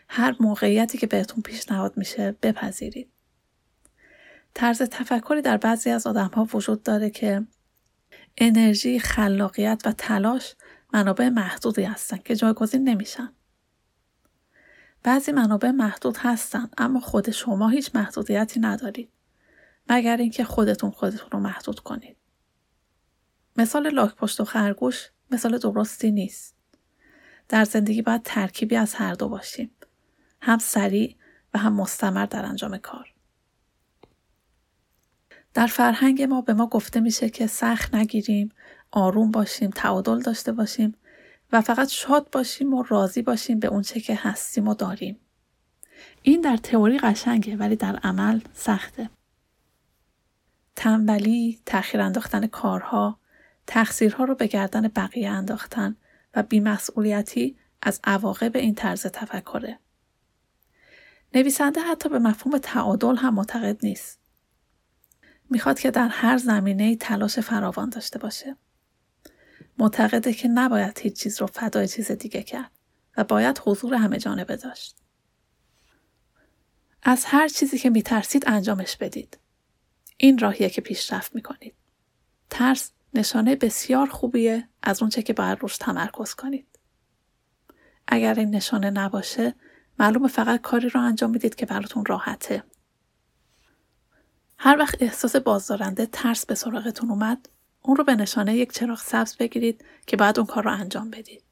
هر 0.09 0.37
موقعیتی 0.41 0.99
که 0.99 1.07
بهتون 1.07 1.43
پیشنهاد 1.43 1.97
میشه 1.97 2.37
بپذیرید. 2.43 3.11
طرز 4.55 4.83
تفکری 4.83 5.43
در 5.43 5.57
بعضی 5.57 5.91
از 5.91 6.07
آدم 6.07 6.31
ها 6.35 6.49
وجود 6.55 6.83
داره 6.83 7.11
که 7.11 7.47
انرژی، 8.39 8.99
خلاقیت 8.99 9.83
و 9.85 9.93
تلاش 9.93 10.55
منابع 10.93 11.29
محدودی 11.29 11.83
هستن 11.83 12.17
که 12.17 12.37
جایگزین 12.37 12.89
نمیشن. 12.89 13.33
بعضی 15.03 15.33
منابع 15.33 15.71
محدود 15.71 16.17
هستن 16.17 16.71
اما 16.79 17.01
خود 17.01 17.31
شما 17.31 17.69
هیچ 17.69 17.91
محدودیتی 17.95 18.61
ندارید. 18.61 19.11
مگر 19.91 20.17
اینکه 20.17 20.45
خودتون 20.45 20.91
خودتون 20.91 21.31
رو 21.31 21.41
محدود 21.41 21.81
کنید. 21.81 22.17
مثال 23.57 23.89
لاک 23.89 24.15
پشت 24.15 24.41
و 24.41 24.45
خرگوش 24.45 25.11
مثال 25.31 25.59
درستی 25.59 26.11
نیست. 26.11 26.55
در 27.49 27.65
زندگی 27.65 28.03
باید 28.03 28.23
ترکیبی 28.25 28.77
از 28.77 28.95
هر 28.95 29.15
دو 29.15 29.29
باشیم. 29.29 29.71
هم 30.41 30.59
سریع 30.59 31.17
و 31.55 31.59
هم 31.59 31.73
مستمر 31.73 32.27
در 32.27 32.45
انجام 32.45 32.79
کار. 32.79 33.15
در 35.55 35.67
فرهنگ 35.67 36.23
ما 36.23 36.41
به 36.41 36.55
ما 36.55 36.67
گفته 36.67 37.01
میشه 37.01 37.31
که 37.31 37.47
سخت 37.47 37.95
نگیریم، 37.95 38.49
آروم 38.91 39.31
باشیم، 39.31 39.71
تعادل 39.71 40.21
داشته 40.21 40.53
باشیم 40.53 40.95
و 41.53 41.61
فقط 41.61 41.89
شاد 41.89 42.31
باشیم 42.31 42.75
و 42.75 42.83
راضی 42.83 43.23
باشیم 43.23 43.59
به 43.59 43.69
اونچه 43.69 44.01
که 44.01 44.15
هستیم 44.15 44.69
و 44.69 44.75
داریم. 44.75 45.21
این 46.23 46.41
در 46.41 46.57
تئوری 46.57 46.99
قشنگه 46.99 47.57
ولی 47.57 47.77
در 47.77 47.97
عمل 47.97 48.41
سخته. 48.55 49.11
تنبلی، 50.77 51.61
تأخیر 51.67 52.01
انداختن 52.01 52.47
کارها، 52.47 53.19
تقصیرها 53.67 54.25
رو 54.25 54.35
به 54.35 54.47
گردن 54.47 54.89
بقیه 54.89 55.31
انداختن 55.31 55.97
و 56.35 56.43
بیمسئولیتی 56.43 57.57
از 57.83 58.01
عواقب 58.05 58.57
این 58.57 58.75
طرز 58.75 59.07
تفکره. 59.07 59.79
نویسنده 61.35 61.81
حتی 61.81 62.09
به 62.09 62.19
مفهوم 62.19 62.59
تعادل 62.59 63.17
هم 63.17 63.35
معتقد 63.35 63.87
نیست. 63.87 64.21
می‌خواد 65.51 65.81
که 65.81 65.91
در 65.91 66.09
هر 66.09 66.39
زمینه 66.39 66.97
تلاش 66.97 67.39
فراوان 67.39 67.89
داشته 67.89 68.19
باشه. 68.19 68.57
معتقده 69.79 70.33
که 70.33 70.49
نباید 70.49 70.99
هیچ 70.99 71.21
چیز 71.21 71.41
رو 71.41 71.47
فدای 71.47 71.89
چیز 71.89 72.13
دیگه 72.13 72.43
کرد 72.43 72.71
و 73.17 73.25
باید 73.25 73.61
حضور 73.65 73.95
همه 73.95 74.19
جانبه 74.19 74.57
داشت. 74.57 74.97
از 77.03 77.25
هر 77.25 77.49
چیزی 77.49 77.79
که 77.79 77.91
میترسید 77.91 78.45
انجامش 78.47 78.97
بدید. 78.97 79.39
این 80.17 80.39
راهیه 80.39 80.71
که 80.71 80.81
پیشرفت 80.81 81.35
می‌کنید. 81.35 81.75
ترس 82.51 82.93
نشانه 83.15 83.57
بسیار 83.57 84.07
خوبیه 84.07 84.69
از 84.83 85.03
اونچه 85.03 85.23
که 85.23 85.33
باید 85.33 85.59
روش 85.61 85.79
تمرکز 85.79 86.35
کنید. 86.35 86.79
اگر 88.07 88.35
این 88.35 88.51
نشانه 88.51 88.91
نباشه 88.91 89.55
معلومه 89.99 90.29
فقط 90.29 90.61
کاری 90.61 90.89
رو 90.89 91.01
انجام 91.01 91.31
می‌دید 91.31 91.55
که 91.55 91.67
براتون 91.67 92.05
راحته. 92.05 92.65
هر 94.59 94.77
وقت 94.79 95.03
احساس 95.03 95.37
بازدارنده 95.37 96.07
ترس 96.07 96.47
به 96.47 96.55
سراغتون 96.55 97.11
اومد 97.11 97.49
اون 97.83 97.97
رو 97.97 98.05
به 98.05 98.15
نشانه 98.15 98.57
یک 98.57 98.73
چراغ 98.73 98.99
سبز 98.99 99.37
بگیرید 99.37 99.85
که 100.07 100.17
بعد 100.17 100.39
اون 100.39 100.47
کار 100.47 100.65
رو 100.65 100.71
انجام 100.71 101.11
بدید. 101.11 101.43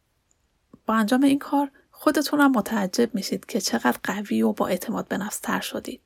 با 0.86 0.94
انجام 0.94 1.22
این 1.22 1.38
کار 1.38 1.70
خودتون 1.90 2.40
هم 2.40 2.52
متعجب 2.52 3.14
میشید 3.14 3.46
که 3.46 3.60
چقدر 3.60 3.98
قوی 4.02 4.42
و 4.42 4.52
با 4.52 4.66
اعتماد 4.66 5.08
به 5.08 5.18
نفس 5.18 5.38
تر 5.38 5.60
شدید. 5.60 6.00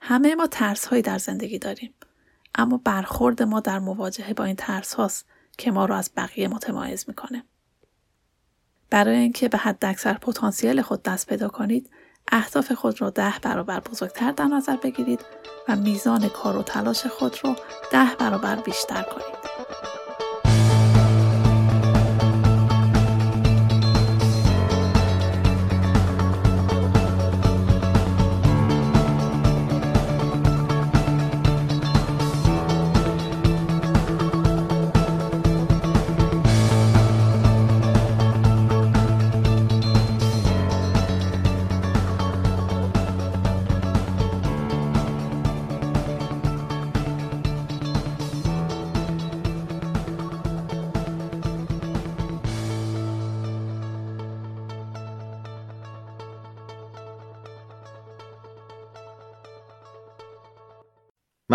همه 0.00 0.34
ما 0.34 0.46
ترس 0.46 0.86
هایی 0.86 1.02
در 1.02 1.18
زندگی 1.18 1.58
داریم. 1.58 1.94
اما 2.54 2.80
برخورد 2.84 3.42
ما 3.42 3.60
در 3.60 3.78
مواجهه 3.78 4.34
با 4.34 4.44
این 4.44 4.56
ترس 4.56 4.94
هاست 4.94 5.26
که 5.58 5.70
ما 5.70 5.84
رو 5.84 5.94
از 5.94 6.10
بقیه 6.16 6.48
متمایز 6.48 7.04
می‌کنه. 7.08 7.44
برای 8.90 9.16
اینکه 9.16 9.48
به 9.48 9.58
حد 9.58 9.84
اکثر 9.84 10.14
پتانسیل 10.14 10.82
خود 10.82 11.02
دست 11.02 11.26
پیدا 11.26 11.48
کنید، 11.48 11.90
اهداف 12.32 12.72
خود 12.72 13.00
را 13.00 13.10
ده 13.10 13.34
برابر 13.42 13.80
بزرگتر 13.80 14.32
در 14.32 14.44
نظر 14.44 14.76
بگیرید 14.76 15.20
و 15.68 15.76
میزان 15.76 16.28
کار 16.28 16.56
و 16.56 16.62
تلاش 16.62 17.06
خود 17.06 17.36
را 17.44 17.56
ده 17.92 18.14
برابر 18.18 18.56
بیشتر 18.56 19.02
کنید. 19.02 19.36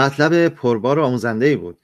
مطلب 0.01 0.47
پربار 0.47 0.99
و 0.99 1.03
آموزنده 1.03 1.45
ای 1.45 1.55
بود. 1.55 1.77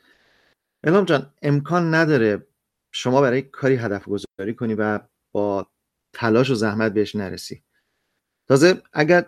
الهام 0.83 1.05
جان 1.05 1.33
امکان 1.41 1.93
نداره 1.93 2.47
شما 2.91 3.21
برای 3.21 3.41
کاری 3.41 3.75
هدف 3.75 4.07
گذاری 4.07 4.53
کنی 4.55 4.73
و 4.73 4.99
با 5.31 5.67
تلاش 6.13 6.49
و 6.49 6.55
زحمت 6.55 6.93
بهش 6.93 7.15
نرسی. 7.15 7.63
تازه 8.47 8.81
اگر 8.93 9.25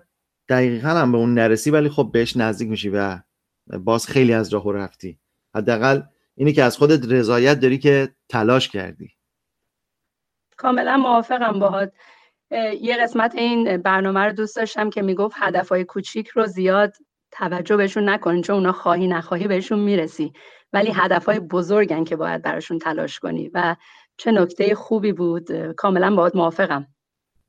دقیقا 0.50 0.90
هم 0.90 1.12
به 1.12 1.18
اون 1.18 1.34
نرسی 1.34 1.72
ولی 1.72 1.90
خب 1.90 2.10
بهش 2.14 2.38
نزدیک 2.38 2.70
میشی 2.70 2.90
و 2.90 3.20
باز 3.68 4.08
خیلی 4.08 4.34
از 4.34 4.54
راه 4.54 4.74
رفتی. 4.74 5.20
حداقل 5.56 6.02
اینی 6.36 6.54
که 6.54 6.64
از 6.64 6.78
خودت 6.78 7.12
رضایت 7.12 7.60
داری 7.60 7.78
که 7.78 8.16
تلاش 8.30 8.70
کردی. 8.70 9.12
کاملا 10.58 10.98
موافقم 10.98 11.60
باهات. 11.60 11.94
یه 12.82 12.98
قسمت 13.02 13.36
این 13.36 13.78
برنامه 13.78 14.20
رو 14.20 14.34
دوست 14.34 14.56
داشتم 14.56 14.90
که 14.90 15.02
می‌گفت 15.02 15.36
هدفهای 15.40 15.84
کوچیک 15.84 16.28
رو 16.28 16.46
زیاد 16.46 16.94
توجه 17.32 17.78
بهشون 17.78 18.10
نکنین 18.10 18.42
چون 18.42 18.56
اونا 18.56 18.72
خواهی 18.72 19.08
نخواهی 19.08 19.48
بهشون 19.48 19.80
می‌رسی. 19.80 20.34
ولی 20.74 20.92
هدفهای 20.96 21.40
بزرگن 21.40 22.04
که 22.04 22.16
باید 22.16 22.42
براشون 22.42 22.80
تلاش 22.80 23.20
کنی 23.20 23.52
و 23.54 23.76
چه 24.18 24.32
نکته 24.32 24.76
خوبی 24.76 25.14
بود 25.14 25.72
کاملا 25.72 26.16
باید 26.16 26.36
موافقم. 26.36 26.88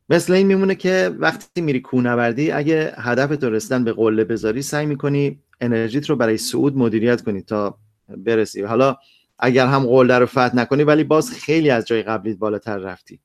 مثل 0.09 0.33
این 0.33 0.47
میمونه 0.47 0.75
که 0.75 1.11
وقتی 1.19 1.61
میری 1.61 1.81
کوهنوردی 1.81 2.51
اگه 2.51 2.95
هدف 2.97 3.37
تو 3.37 3.51
رسیدن 3.51 3.85
به 3.85 3.93
قله 3.93 4.25
بذاری 4.25 4.63
سعی 4.63 4.87
می‌کنی 4.87 5.41
انرژیت 5.61 6.11
رو 6.11 6.17
برای 6.17 6.37
صعود 6.37 6.77
مدیریت 6.77 7.23
کنی 7.23 7.43
تا 7.43 7.79
برسی. 8.17 8.63
حالا 8.63 8.97
اگر 9.39 9.67
هم 9.67 9.87
قله 9.87 10.19
رو 10.19 10.27
فتح 10.27 10.57
نکنی 10.57 10.85
ولی 10.85 11.05
باز 11.05 11.31
خیلی 11.31 11.71
از 11.71 11.87
جای 11.87 12.03
قبلیت 12.03 12.37
بالاتر 12.37 12.77
رفتی. 12.77 13.21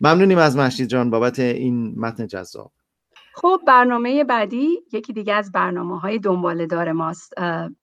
ممنونیم 0.00 0.38
از 0.38 0.56
مشید 0.56 0.88
جان 0.88 1.10
بابت 1.10 1.38
این 1.38 1.94
متن 2.00 2.26
جذاب. 2.26 2.72
خب 3.38 3.60
برنامه 3.66 4.24
بعدی 4.24 4.82
یکی 4.92 5.12
دیگه 5.12 5.34
از 5.34 5.52
برنامه 5.52 6.00
های 6.00 6.18
دنباله 6.18 6.66
دار 6.66 6.92
ماست. 6.92 7.32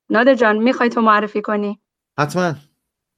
نادر 0.09 0.33
جان 0.35 0.57
می‌خوای 0.57 0.89
تو 0.89 1.01
معرفی 1.01 1.41
کنی؟ 1.41 1.79
حتما. 2.19 2.55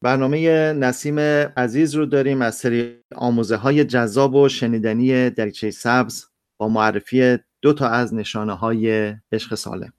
برنامه 0.01 0.73
نسیم 0.73 1.19
عزیز 1.57 1.95
رو 1.95 2.05
داریم 2.05 2.41
از 2.41 2.55
سری 2.55 3.03
آموزه 3.15 3.55
های 3.55 3.83
جذاب 3.85 4.35
و 4.35 4.49
شنیدنی 4.49 5.29
دریچه 5.29 5.71
سبز 5.71 6.25
با 6.57 6.67
معرفی 6.67 7.37
دو 7.61 7.73
تا 7.73 7.87
از 7.87 8.13
نشانه 8.13 8.53
های 8.53 9.15
عشق 9.31 9.55
سالم. 9.55 9.93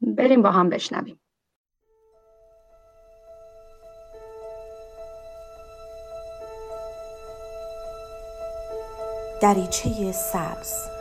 بریم 0.00 0.42
با 0.42 0.50
هم 0.50 0.68
بشنویم. 0.68 1.20
دریچه 9.42 10.12
سبز 10.12 10.94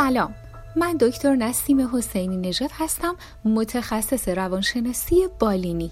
سلام. 0.00 0.34
من 0.76 0.96
دکتر 0.96 1.36
نسیم 1.36 1.96
حسینی 1.96 2.36
نژاد 2.36 2.70
هستم 2.72 3.16
متخصص 3.44 4.28
روانشناسی 4.28 5.28
بالینی. 5.38 5.90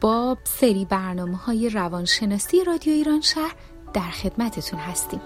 با 0.00 0.36
سری 0.44 0.84
برنامه 0.84 1.36
های 1.36 1.68
روانشناسی 1.68 2.64
رادیو 2.64 2.92
ایران 2.92 3.20
شهر 3.20 3.54
در 3.92 4.10
خدمتتون 4.10 4.80
هستیم. 4.80 5.20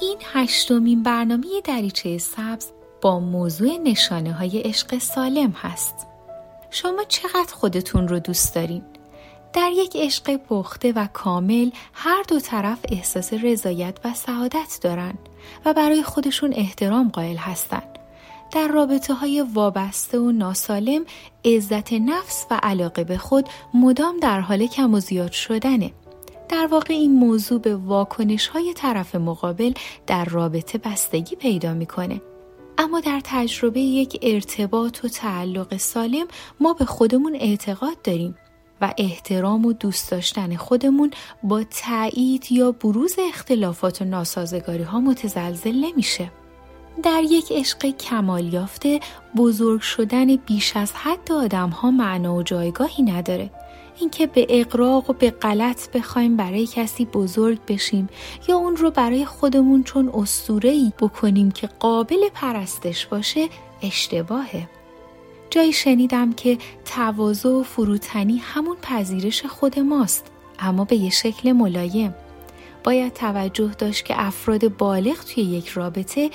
این 0.00 0.18
هشتمین 0.32 1.02
برنامه 1.02 1.46
دریچه 1.64 2.18
سبز 2.18 2.66
با 3.00 3.20
موضوع 3.20 3.76
نشانه 3.76 4.32
های 4.32 4.58
عشق 4.60 4.98
سالم 4.98 5.50
هست. 5.50 6.11
شما 6.74 7.04
چقدر 7.08 7.54
خودتون 7.54 8.08
رو 8.08 8.18
دوست 8.18 8.54
دارین؟ 8.54 8.82
در 9.52 9.70
یک 9.72 9.96
عشق 9.96 10.36
پخته 10.36 10.92
و 10.92 11.06
کامل 11.12 11.70
هر 11.92 12.22
دو 12.28 12.40
طرف 12.40 12.78
احساس 12.88 13.32
رضایت 13.32 13.98
و 14.04 14.14
سعادت 14.14 14.78
دارن 14.82 15.14
و 15.64 15.72
برای 15.72 16.02
خودشون 16.02 16.52
احترام 16.54 17.08
قائل 17.08 17.36
هستند. 17.36 17.98
در 18.52 18.68
رابطه 18.68 19.14
های 19.14 19.44
وابسته 19.54 20.18
و 20.18 20.32
ناسالم 20.32 21.04
عزت 21.44 21.92
نفس 21.92 22.46
و 22.50 22.60
علاقه 22.62 23.04
به 23.04 23.18
خود 23.18 23.48
مدام 23.74 24.20
در 24.20 24.40
حال 24.40 24.66
کم 24.66 24.94
و 24.94 25.00
زیاد 25.00 25.32
شدنه. 25.32 25.92
در 26.48 26.66
واقع 26.66 26.94
این 26.94 27.12
موضوع 27.12 27.60
به 27.60 27.76
واکنش 27.76 28.46
های 28.46 28.74
طرف 28.74 29.14
مقابل 29.14 29.72
در 30.06 30.24
رابطه 30.24 30.78
بستگی 30.78 31.36
پیدا 31.36 31.74
می‌کنه. 31.74 32.20
اما 32.78 33.00
در 33.00 33.20
تجربه 33.24 33.80
یک 33.80 34.18
ارتباط 34.22 35.04
و 35.04 35.08
تعلق 35.08 35.76
سالم 35.76 36.26
ما 36.60 36.72
به 36.72 36.84
خودمون 36.84 37.36
اعتقاد 37.36 38.02
داریم 38.02 38.36
و 38.80 38.94
احترام 38.98 39.66
و 39.66 39.72
دوست 39.72 40.10
داشتن 40.10 40.56
خودمون 40.56 41.10
با 41.42 41.64
تایید 41.64 42.52
یا 42.52 42.72
بروز 42.72 43.16
اختلافات 43.28 44.02
و 44.02 44.04
ناسازگاری 44.04 44.82
ها 44.82 45.00
متزلزل 45.00 45.74
نمیشه. 45.74 46.32
در 47.02 47.22
یک 47.30 47.52
عشق 47.52 47.96
کمال 47.96 48.52
یافته 48.52 49.00
بزرگ 49.36 49.80
شدن 49.80 50.36
بیش 50.36 50.76
از 50.76 50.92
حد 50.92 51.32
آدم 51.32 51.68
ها 51.68 51.90
معنا 51.90 52.36
و 52.36 52.42
جایگاهی 52.42 53.02
نداره. 53.02 53.50
اینکه 54.02 54.26
به 54.26 54.46
اقراق 54.48 55.10
و 55.10 55.12
به 55.12 55.30
غلط 55.30 55.90
بخوایم 55.90 56.36
برای 56.36 56.66
کسی 56.66 57.04
بزرگ 57.04 57.58
بشیم 57.68 58.08
یا 58.48 58.56
اون 58.56 58.76
رو 58.76 58.90
برای 58.90 59.24
خودمون 59.24 59.82
چون 59.82 60.26
ای 60.62 60.92
بکنیم 60.98 61.50
که 61.50 61.66
قابل 61.66 62.28
پرستش 62.34 63.06
باشه 63.06 63.48
اشتباهه. 63.82 64.68
جایی 65.50 65.72
شنیدم 65.72 66.32
که 66.32 66.58
تواضع 66.84 67.48
و 67.48 67.62
فروتنی 67.62 68.38
همون 68.38 68.76
پذیرش 68.82 69.46
خود 69.46 69.78
ماست 69.78 70.26
اما 70.58 70.84
به 70.84 70.96
یه 70.96 71.10
شکل 71.10 71.52
ملایم. 71.52 72.14
باید 72.84 73.12
توجه 73.12 73.70
داشت 73.78 74.04
که 74.04 74.14
افراد 74.16 74.76
بالغ 74.76 75.24
توی 75.24 75.42
یک 75.42 75.68
رابطه 75.68 76.30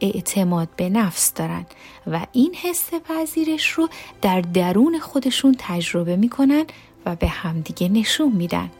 اعتماد 0.00 0.68
به 0.76 0.88
نفس 0.88 1.34
دارن 1.34 1.66
و 2.06 2.26
این 2.32 2.54
حس 2.54 2.90
پذیرش 2.94 3.70
رو 3.70 3.88
در 4.22 4.40
درون 4.40 4.98
خودشون 4.98 5.56
تجربه 5.58 6.16
می‌کنن 6.16 6.64
و 7.06 7.16
به 7.16 7.28
همدیگه 7.28 7.88
نشون 7.88 8.32
میدن. 8.32 8.70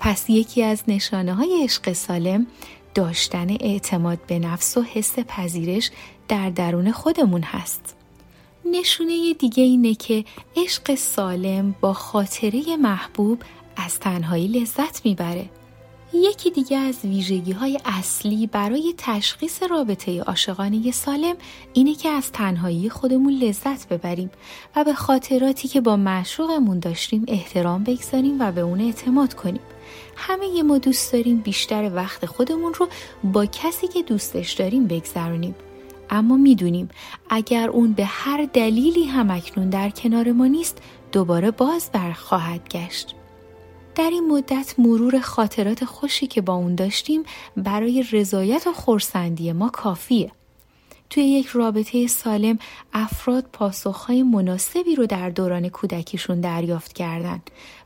پس 0.00 0.30
یکی 0.30 0.62
از 0.62 0.82
نشانه 0.88 1.34
های 1.34 1.60
عشق 1.64 1.92
سالم 1.92 2.46
داشتن 2.94 3.50
اعتماد 3.50 4.18
به 4.26 4.38
نفس 4.38 4.76
و 4.76 4.82
حس 4.82 5.18
پذیرش 5.18 5.90
در 6.28 6.50
درون 6.50 6.92
خودمون 6.92 7.42
هست. 7.42 7.96
نشونه 8.64 9.34
دیگه 9.34 9.62
اینه 9.62 9.94
که 9.94 10.24
عشق 10.56 10.94
سالم 10.94 11.74
با 11.80 11.92
خاطره 11.92 12.76
محبوب 12.76 13.42
از 13.76 13.98
تنهایی 14.00 14.48
لذت 14.48 15.04
می‌بره. 15.04 15.48
یکی 16.12 16.50
دیگه 16.50 16.76
از 16.76 17.04
ویژگی 17.04 17.52
های 17.52 17.78
اصلی 17.84 18.46
برای 18.46 18.94
تشخیص 18.98 19.62
رابطه 19.62 20.20
عاشقانه 20.20 20.90
سالم 20.90 21.36
اینه 21.72 21.94
که 21.94 22.08
از 22.08 22.32
تنهایی 22.32 22.90
خودمون 22.90 23.32
لذت 23.32 23.88
ببریم 23.88 24.30
و 24.76 24.84
به 24.84 24.94
خاطراتی 24.94 25.68
که 25.68 25.80
با 25.80 25.96
معشوقمون 25.96 26.78
داشتیم 26.78 27.24
احترام 27.28 27.84
بگذاریم 27.84 28.40
و 28.40 28.52
به 28.52 28.60
اون 28.60 28.80
اعتماد 28.80 29.34
کنیم. 29.34 29.60
همه 30.16 30.62
ما 30.62 30.78
دوست 30.78 31.12
داریم 31.12 31.40
بیشتر 31.40 31.90
وقت 31.94 32.26
خودمون 32.26 32.74
رو 32.74 32.88
با 33.24 33.46
کسی 33.46 33.88
که 33.88 34.02
دوستش 34.02 34.52
داریم 34.52 34.86
بگذرونیم. 34.86 35.54
اما 36.10 36.36
می‌دونیم 36.36 36.88
اگر 37.30 37.68
اون 37.68 37.92
به 37.92 38.04
هر 38.04 38.48
دلیلی 38.52 39.04
هم 39.04 39.30
اکنون 39.30 39.70
در 39.70 39.90
کنار 39.90 40.32
ما 40.32 40.46
نیست 40.46 40.78
دوباره 41.12 41.50
باز 41.50 41.90
بر 41.92 42.12
خواهد 42.12 42.68
گشت. 42.68 43.17
در 43.98 44.10
این 44.10 44.28
مدت 44.32 44.74
مرور 44.78 45.20
خاطرات 45.20 45.84
خوشی 45.84 46.26
که 46.26 46.40
با 46.40 46.54
اون 46.54 46.74
داشتیم 46.74 47.22
برای 47.56 48.04
رضایت 48.12 48.66
و 48.66 48.72
خورسندی 48.72 49.52
ما 49.52 49.68
کافیه. 49.68 50.30
توی 51.10 51.22
یک 51.24 51.46
رابطه 51.46 52.06
سالم 52.06 52.58
افراد 52.92 53.44
پاسخهای 53.52 54.22
مناسبی 54.22 54.94
رو 54.94 55.06
در 55.06 55.30
دوران 55.30 55.68
کودکیشون 55.68 56.40
دریافت 56.40 56.92
کردن 56.92 57.42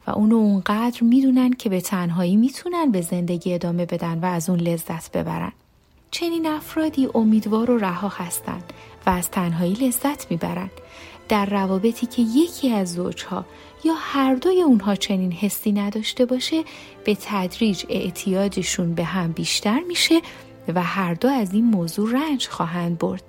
و 0.07 0.11
اونو 0.11 0.37
اونقدر 0.37 1.03
می‌دونن 1.03 1.51
که 1.53 1.69
به 1.69 1.81
تنهایی 1.81 2.37
می‌تونن 2.37 2.91
به 2.91 3.01
زندگی 3.01 3.55
ادامه 3.55 3.87
بدن 3.87 4.19
و 4.19 4.25
از 4.25 4.51
اون 4.51 4.61
لذت 4.61 5.13
ببرن. 5.13 5.53
چنین 6.11 6.47
افرادی 6.47 7.09
امیدوار 7.15 7.71
و 7.71 7.79
رها 7.79 8.09
هستند 8.09 8.73
و 9.07 9.11
از 9.11 9.31
تنهایی 9.31 9.75
لذت 9.75 10.31
می‌برند. 10.31 10.71
در 11.29 11.47
روابطی 11.47 12.07
که 12.07 12.23
یکی 12.23 12.71
از 12.71 12.93
زوجها 12.93 13.45
یا 13.85 13.95
هر 13.99 14.35
دوی 14.35 14.63
اونها 14.63 14.95
چنین 14.95 15.33
حسی 15.33 15.73
نداشته 15.73 16.27
باشه 16.27 16.65
به 17.05 17.17
تدریج 17.21 17.85
اعتیادشون 17.89 18.95
به 18.95 19.05
هم 19.05 19.33
بیشتر 19.33 19.81
میشه 19.81 20.21
و 20.69 20.83
هر 20.83 21.15
دو 21.15 21.29
از 21.29 21.55
این 21.55 21.65
موضوع 21.65 22.13
رنج 22.13 22.49
خواهند 22.49 22.99
برد. 22.99 23.25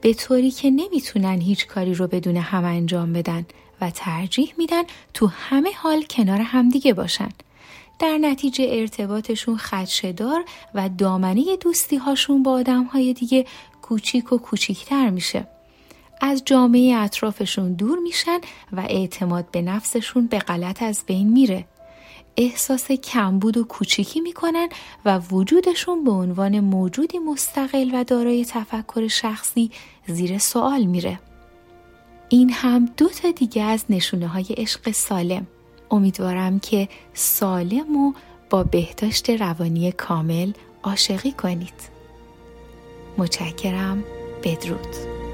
به 0.00 0.14
طوری 0.14 0.50
که 0.50 0.70
نمی‌تونن 0.70 1.40
هیچ 1.40 1.66
کاری 1.66 1.94
رو 1.94 2.06
بدون 2.06 2.36
هم 2.36 2.64
انجام 2.64 3.12
بدن 3.12 3.46
و 3.80 3.90
ترجیح 3.90 4.54
میدن 4.58 4.82
تو 5.14 5.26
همه 5.26 5.70
حال 5.76 6.02
کنار 6.02 6.40
همدیگه 6.40 6.94
باشن. 6.94 7.28
در 7.98 8.18
نتیجه 8.18 8.66
ارتباطشون 8.68 9.56
خدشدار 9.56 10.44
و 10.74 10.88
دامنه 10.88 11.56
دوستی 11.56 11.96
هاشون 11.96 12.42
با 12.42 12.52
آدم 12.52 12.84
های 12.84 13.12
دیگه 13.12 13.46
کوچیک 13.82 14.32
و 14.32 14.38
کوچیکتر 14.38 15.10
میشه. 15.10 15.46
از 16.20 16.42
جامعه 16.44 16.96
اطرافشون 16.96 17.72
دور 17.72 17.98
میشن 17.98 18.38
و 18.72 18.80
اعتماد 18.80 19.50
به 19.50 19.62
نفسشون 19.62 20.26
به 20.26 20.38
غلط 20.38 20.82
از 20.82 21.04
بین 21.06 21.32
میره. 21.32 21.64
احساس 22.36 22.92
کمبود 22.92 23.56
و 23.56 23.64
کوچیکی 23.64 24.20
می‌کنن 24.20 24.68
و 25.04 25.18
وجودشون 25.18 26.04
به 26.04 26.10
عنوان 26.10 26.60
موجودی 26.60 27.18
مستقل 27.18 27.90
و 27.94 28.04
دارای 28.04 28.44
تفکر 28.44 29.08
شخصی 29.08 29.70
زیر 30.06 30.38
سوال 30.38 30.84
میره. 30.84 31.20
این 32.28 32.50
هم 32.50 32.86
دو 32.96 33.08
تا 33.08 33.30
دیگه 33.30 33.62
از 33.62 33.84
نشونه 33.90 34.26
های 34.26 34.46
عشق 34.56 34.90
سالم. 34.90 35.46
امیدوارم 35.90 36.58
که 36.58 36.88
سالم 37.14 37.96
و 37.96 38.12
با 38.50 38.64
بهداشت 38.64 39.30
روانی 39.30 39.92
کامل 39.92 40.52
عاشقی 40.82 41.32
کنید. 41.32 41.98
متشکرم 43.18 44.04
بدرود. 44.44 45.27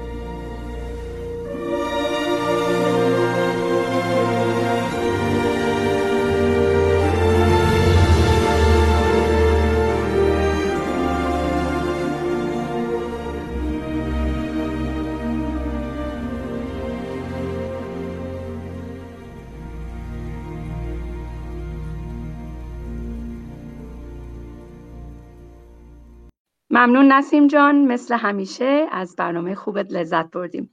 ممنون 26.85 27.11
نسیم 27.11 27.47
جان 27.47 27.85
مثل 27.85 28.15
همیشه 28.15 28.85
از 28.91 29.15
برنامه 29.15 29.55
خوبت 29.55 29.91
لذت 29.91 30.31
بردیم. 30.31 30.69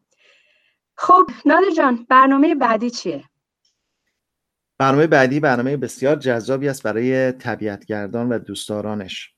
خب 0.96 1.26
نادر 1.46 1.70
جان 1.76 2.06
برنامه 2.08 2.54
بعدی 2.54 2.90
چیه؟ 2.90 3.24
برنامه 4.78 5.06
بعدی 5.06 5.40
برنامه 5.40 5.76
بسیار 5.76 6.16
جذابی 6.16 6.68
است 6.68 6.82
برای 6.82 7.32
طبیعتگردان 7.32 8.28
و 8.28 8.38
دوستدارانش. 8.38 9.34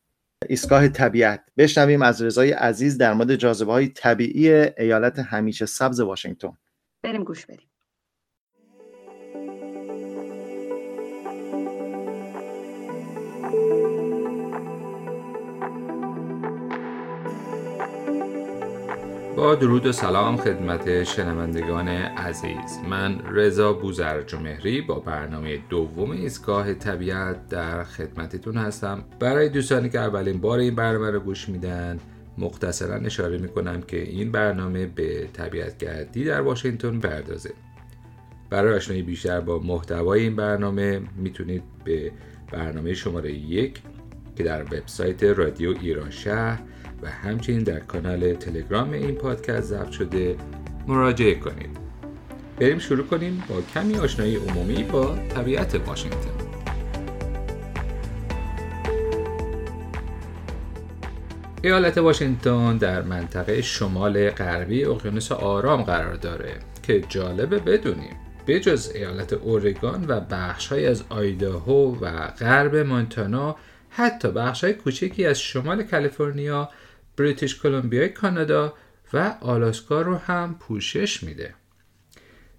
ایستگاه 0.49 0.89
طبیعت. 0.89 1.45
بشنویم 1.57 2.03
از 2.03 2.23
رضای 2.23 2.53
عزیز 2.53 2.99
در 2.99 3.15
مورد 3.15 3.37
جاذبه 3.37 3.73
های 3.73 3.89
طبیعی 3.89 4.53
ایالت 4.53 5.19
همیشه 5.19 5.67
سبز 5.67 6.01
واشنگتن. 6.01 6.57
بریم 7.03 7.25
گوش 7.25 7.47
بریم 7.47 7.71
درود 19.53 19.87
و 19.87 19.93
سلام 19.93 20.37
خدمت 20.37 21.05
شنوندگان 21.05 21.89
عزیز. 21.89 22.79
من 22.91 23.21
رضا 23.31 23.73
بوزرجمهری 23.73 24.81
با 24.81 24.95
برنامه 24.95 25.59
دوم 25.69 26.11
ایستگاه 26.11 26.75
طبیعت 26.75 27.49
در 27.49 27.85
خدمتتون 27.85 28.57
هستم. 28.57 29.05
برای 29.21 29.49
دوستانی 29.49 29.89
که 29.89 30.01
اولین 30.01 30.41
بار 30.41 30.59
این 30.59 30.75
برنامه 30.75 31.11
رو 31.11 31.21
گوش 31.21 31.49
میدن 31.49 31.99
مختصرا 32.39 32.95
اشاره 32.95 33.39
می‌کنم 33.39 33.83
که 33.83 34.03
این 34.03 34.33
برنامه 34.33 34.87
به 34.87 35.29
طبیعتگردی 35.33 36.25
در 36.25 36.41
واشنگتن 36.41 37.01
پردازه. 37.01 37.51
برای 38.51 38.75
آشنایی 38.75 39.03
بیشتر 39.03 39.41
با 39.41 39.59
محتوای 39.59 40.23
این 40.23 40.37
برنامه 40.37 41.01
می‌تونید 41.17 41.63
به 41.85 42.13
برنامه 42.53 42.95
شماره 42.95 43.33
یک 43.33 43.83
که 44.37 44.43
در 44.43 44.63
وبسایت 44.63 45.25
رادیو 45.25 45.75
ایران 45.81 46.11
شهر 46.11 46.63
و 47.05 47.09
همچنین 47.09 47.63
در 47.63 47.81
کانال 47.81 48.35
تلگرام 48.35 48.93
این 48.93 49.15
پادکست 49.15 49.67
ضبط 49.67 49.91
شده 49.91 50.37
مراجعه 50.87 51.35
کنید. 51.35 51.77
بریم 52.61 52.79
شروع 52.79 53.07
کنیم 53.07 53.43
با 53.49 53.63
کمی 53.75 53.97
آشنایی 53.97 54.37
عمومی 54.37 54.83
با 54.83 55.17
طبیعت 55.29 55.75
واشنگتن. 55.75 56.31
ایالت 61.63 61.99
واشنگتن 61.99 62.77
در 62.77 63.03
منطقه 63.03 63.63
شمال 63.63 64.31
غربی 64.31 64.85
اقیانوس 64.85 65.33
آرام 65.33 65.83
قرار 65.83 66.15
داره 66.15 66.53
که 66.83 67.01
جالبه 67.09 67.59
بدونیم. 67.59 68.17
به 68.47 68.61
جز 68.61 68.93
ایالت 68.95 69.33
اورگان 69.33 70.05
و 70.09 70.21
بخشهایی 70.21 70.87
از 70.87 71.05
آیداهو 71.09 71.97
و 72.01 72.27
غرب 72.27 72.77
مونتانا 72.77 73.57
حتی 73.91 74.29
بخشهای 74.29 74.73
کوچکی 74.73 75.27
از 75.27 75.41
شمال 75.41 75.83
کالیفرنیا 75.83 76.69
بریتیش 77.17 77.61
کلمبیای 77.61 78.09
کانادا 78.09 78.75
و 79.13 79.37
آلاسکا 79.41 80.03
رو 80.03 80.15
هم 80.15 80.57
پوشش 80.61 81.23
میده. 81.23 81.55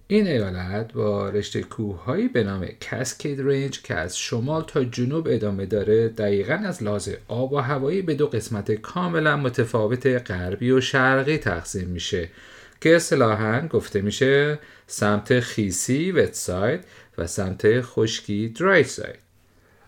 این 0.08 0.28
ایالت 0.28 0.94
با 0.94 1.30
رشته 1.30 1.64
کوههایی 1.64 2.28
به 2.28 2.44
نام 2.44 2.68
کاسکید 2.90 3.42
رنج 3.42 3.82
که 3.82 3.96
از 3.96 4.18
شمال 4.18 4.64
تا 4.64 4.84
جنوب 4.84 5.28
ادامه 5.30 5.66
داره 5.66 6.10
دقیقا 6.10 6.54
از 6.54 6.84
لحاظ 6.84 7.10
آب 7.28 7.54
و 7.54 7.58
هوایی 7.58 8.02
به 8.02 8.14
دو 8.14 8.28
قسمت 8.28 8.72
کاملا 8.72 9.38
متفاوت 9.38 10.08
غربی 10.08 10.72
و 10.72 10.82
شرقی 10.82 11.38
تقسیم 11.38 11.88
میشه 11.88 12.30
که 12.82 12.96
اصطلاحا 12.96 13.68
گفته 13.68 14.02
میشه 14.02 14.60
سمت 14.88 15.40
خیسی 15.40 16.12
وتساید 16.12 16.84
و 17.18 17.28
سمت 17.28 17.82
خشکی 17.82 18.50
درای 18.50 18.84
ساید. 18.84 19.20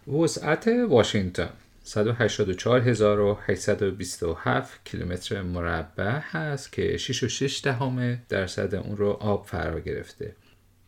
وسعت 0.08 0.67
واشنگتن. 0.89 1.49
184827 1.88 4.80
کیلومتر 4.86 5.41
مربع 5.41 6.19
هست 6.21 6.71
که 6.71 6.97
6.6 6.97 7.62
دهم 7.63 8.17
درصد 8.30 8.76
اون 8.76 8.97
رو 8.97 9.10
آب 9.10 9.45
فرا 9.45 9.80
گرفته. 9.80 10.36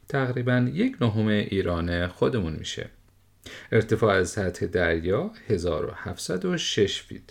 تقریبا 0.10 0.70
یک 0.74 0.98
نهم 1.02 1.28
ایران 1.28 2.08
خودمون 2.08 2.54
میشه. 2.54 2.90
ارتفاع 3.72 4.16
از 4.16 4.30
سطح 4.30 4.66
دریا 4.66 5.32
1706 5.50 7.02
فیت. 7.02 7.22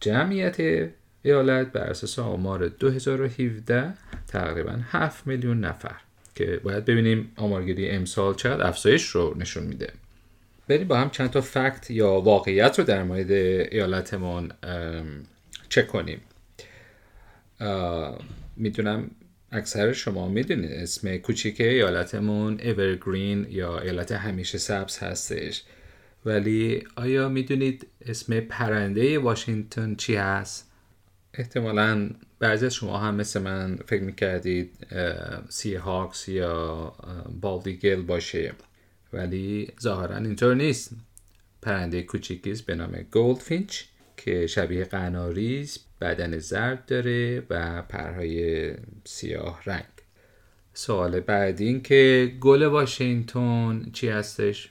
جمعیت 0.00 0.90
ایالت 1.22 1.72
بر 1.72 1.80
اساس 1.80 2.18
آمار 2.18 2.68
2017 2.68 3.94
تقریبا 4.28 4.80
7 4.90 5.26
میلیون 5.26 5.60
نفر 5.60 5.96
که 6.34 6.60
باید 6.64 6.84
ببینیم 6.84 7.32
آمارگیری 7.36 7.88
امسال 7.88 8.34
چقدر 8.34 8.66
افزایش 8.66 9.06
رو 9.06 9.34
نشون 9.38 9.62
میده. 9.62 9.92
بریم 10.68 10.88
با 10.88 10.96
هم 10.96 11.10
چند 11.10 11.30
تا 11.30 11.40
فکت 11.40 11.90
یا 11.90 12.10
واقعیت 12.10 12.78
رو 12.78 12.84
در 12.84 13.02
مورد 13.02 13.30
ایالتمون 13.30 14.52
چک 15.68 15.86
کنیم. 15.86 16.20
می‌دونم 18.56 19.10
اکثر 19.52 19.92
شما 19.92 20.28
می‌دونید 20.28 20.72
اسم 20.72 21.16
کوچیک 21.16 21.60
ایالتمون 21.60 22.60
اورگرین 22.60 23.46
یا 23.50 23.78
ایالت 23.78 24.12
همیشه 24.12 24.58
سبز 24.58 24.98
هستش. 24.98 25.62
ولی 26.24 26.84
آیا 26.96 27.28
می‌دونید 27.28 27.86
اسم 28.06 28.40
پرنده 28.40 29.18
واشنگتن 29.18 29.94
چی 29.94 30.14
هست؟ 30.14 30.70
احتمالا 31.34 32.10
بعضی 32.38 32.66
از 32.66 32.74
شما 32.74 32.98
هم 32.98 33.14
مثل 33.14 33.40
من 33.40 33.76
فکر 33.86 34.02
می‌کردید 34.02 34.86
Seahawks 35.48 36.28
یا 36.28 36.92
bald 37.40 37.68
eagle 37.68 38.02
باشه. 38.02 38.52
ولی 39.12 39.72
ظاهرا 39.80 40.16
اینطور 40.16 40.54
نیست. 40.54 40.90
پرنده 41.62 42.02
کوچیکی 42.02 42.54
به 42.66 42.74
نام 42.74 43.06
goldfinch 43.12 43.82
که 44.16 44.46
شبیه 44.46 44.84
قناری 44.84 45.68
بدن 46.00 46.38
زرد 46.38 46.86
داره 46.86 47.42
و 47.50 47.82
پرهای 47.82 48.74
سیاه 49.04 49.62
رنگ. 49.66 49.84
سوال 50.74 51.20
بعدی 51.20 51.66
این 51.66 51.82
که 51.82 52.32
گل 52.40 52.62
واشنگتن 52.62 53.90
چی 53.92 54.08
هستش؟ 54.08 54.70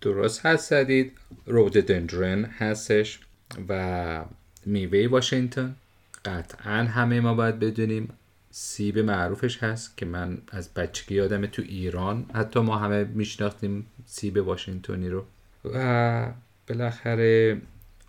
درست 0.00 0.46
حدس 0.46 0.70
زدید. 0.70 1.12
روددندرن 1.46 2.44
هستش 2.44 3.20
و 3.68 4.24
میوه 4.66 5.08
واشنگتن. 5.10 5.76
قطعا 6.24 6.72
همه 6.72 7.20
ما 7.20 7.34
باید 7.34 7.58
بدونیم 7.58 8.08
سیب 8.50 8.98
معروفش 8.98 9.62
هست 9.62 9.96
که 9.96 10.06
من 10.06 10.38
از 10.48 10.74
بچگی 10.74 11.14
یادم 11.14 11.46
تو 11.46 11.62
ایران. 11.62 12.26
حتی 12.34 12.60
ما 12.60 12.78
همه 12.78 13.04
میشناختیم 13.04 13.86
سیب 14.06 14.36
واشنگتنی 14.36 15.08
رو. 15.08 15.24
و 15.64 16.32
بالاخره 16.68 17.60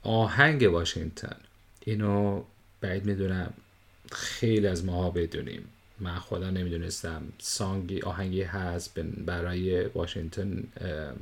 آهنگ 0.04 0.70
واشنگتن. 0.72 1.36
اینو 1.86 2.44
بعید 2.82 3.06
می‌دونم 3.06 3.54
خیلی 4.12 4.68
از 4.68 4.86
ماها 4.86 5.10
بدونیم. 5.10 5.64
من 6.00 6.16
خدا 6.16 6.50
نمی‌دونستم. 6.50 7.22
سانگی 7.38 8.02
آهنگی 8.02 8.42
هست 8.42 9.00
برای 9.00 9.84
واشنگتن 9.84 10.64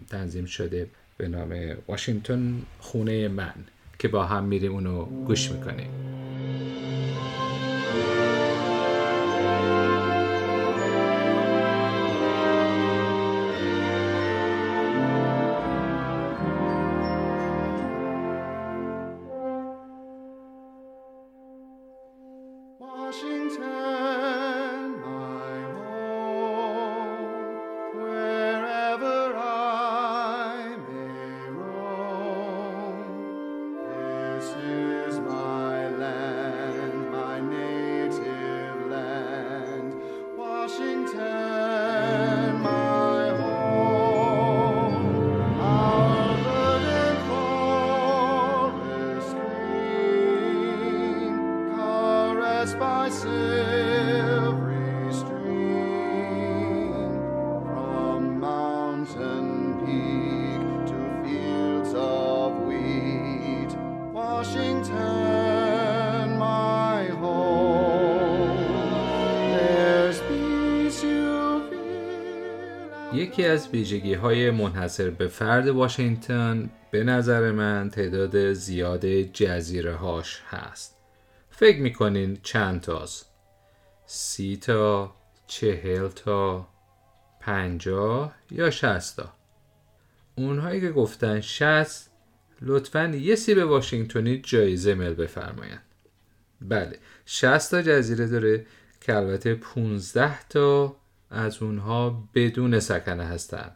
تنظیم 0.10 0.46
شده 0.46 0.88
به 1.18 1.28
نام 1.28 1.78
واشنگتن 1.88 2.62
خونه 2.80 3.28
من 3.28 3.54
که 4.00 4.08
با 4.08 4.26
هم 4.26 4.44
میریم 4.44 4.72
اونو 4.72 5.06
گوش 5.06 5.52
می‌کنیم. 5.52 5.90
ویژگی 73.80 74.14
های 74.14 74.52
منحصر 74.52 75.10
به 75.10 75.28
فرد 75.28 75.68
واشنگتن 75.68 76.70
به 76.92 77.04
نظر 77.04 77.52
من 77.52 77.90
تعداد 77.90 78.54
زیاد 78.54 79.06
جزیره 79.22 79.96
هاش 79.96 80.42
هست. 80.50 80.98
فکر 81.50 81.82
می‌کنین 81.82 82.38
چند 82.44 82.82
تاست؟ 82.82 83.30
سی 84.06 84.58
تا 84.58 85.16
چهل 85.48 86.08
تا 86.08 86.68
پنجاه 87.40 88.36
یا 88.52 88.70
شستا 88.70 89.34
اونهایی 90.36 90.82
که 90.82 90.92
گفتن 90.92 91.42
شست 91.42 92.12
لطفا 92.62 93.08
یه 93.08 93.36
سیب 93.36 93.58
واشنگتنی 93.58 94.38
جایزه 94.38 94.94
مل 94.94 95.14
بفرمایند. 95.14 95.84
بله 96.62 97.00
60 97.26 97.72
تا 97.72 97.82
جزیره 97.82 98.28
داره 98.28 98.66
که 99.02 99.16
البته 99.16 99.56
15 99.56 100.44
تا 100.44 100.96
از 101.30 101.62
اونها 101.62 102.30
بدون 102.36 102.80
سکنه 102.80 103.24
هستن. 103.24 103.72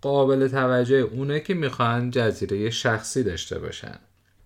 قابل 0.00 0.48
توجه 0.48 0.96
اونه 0.96 1.40
که 1.40 1.54
می‌خوان 1.54 2.10
جزیره 2.10 2.70
شخصی 2.70 3.22
داشته 3.22 3.58
باشن. 3.58 3.98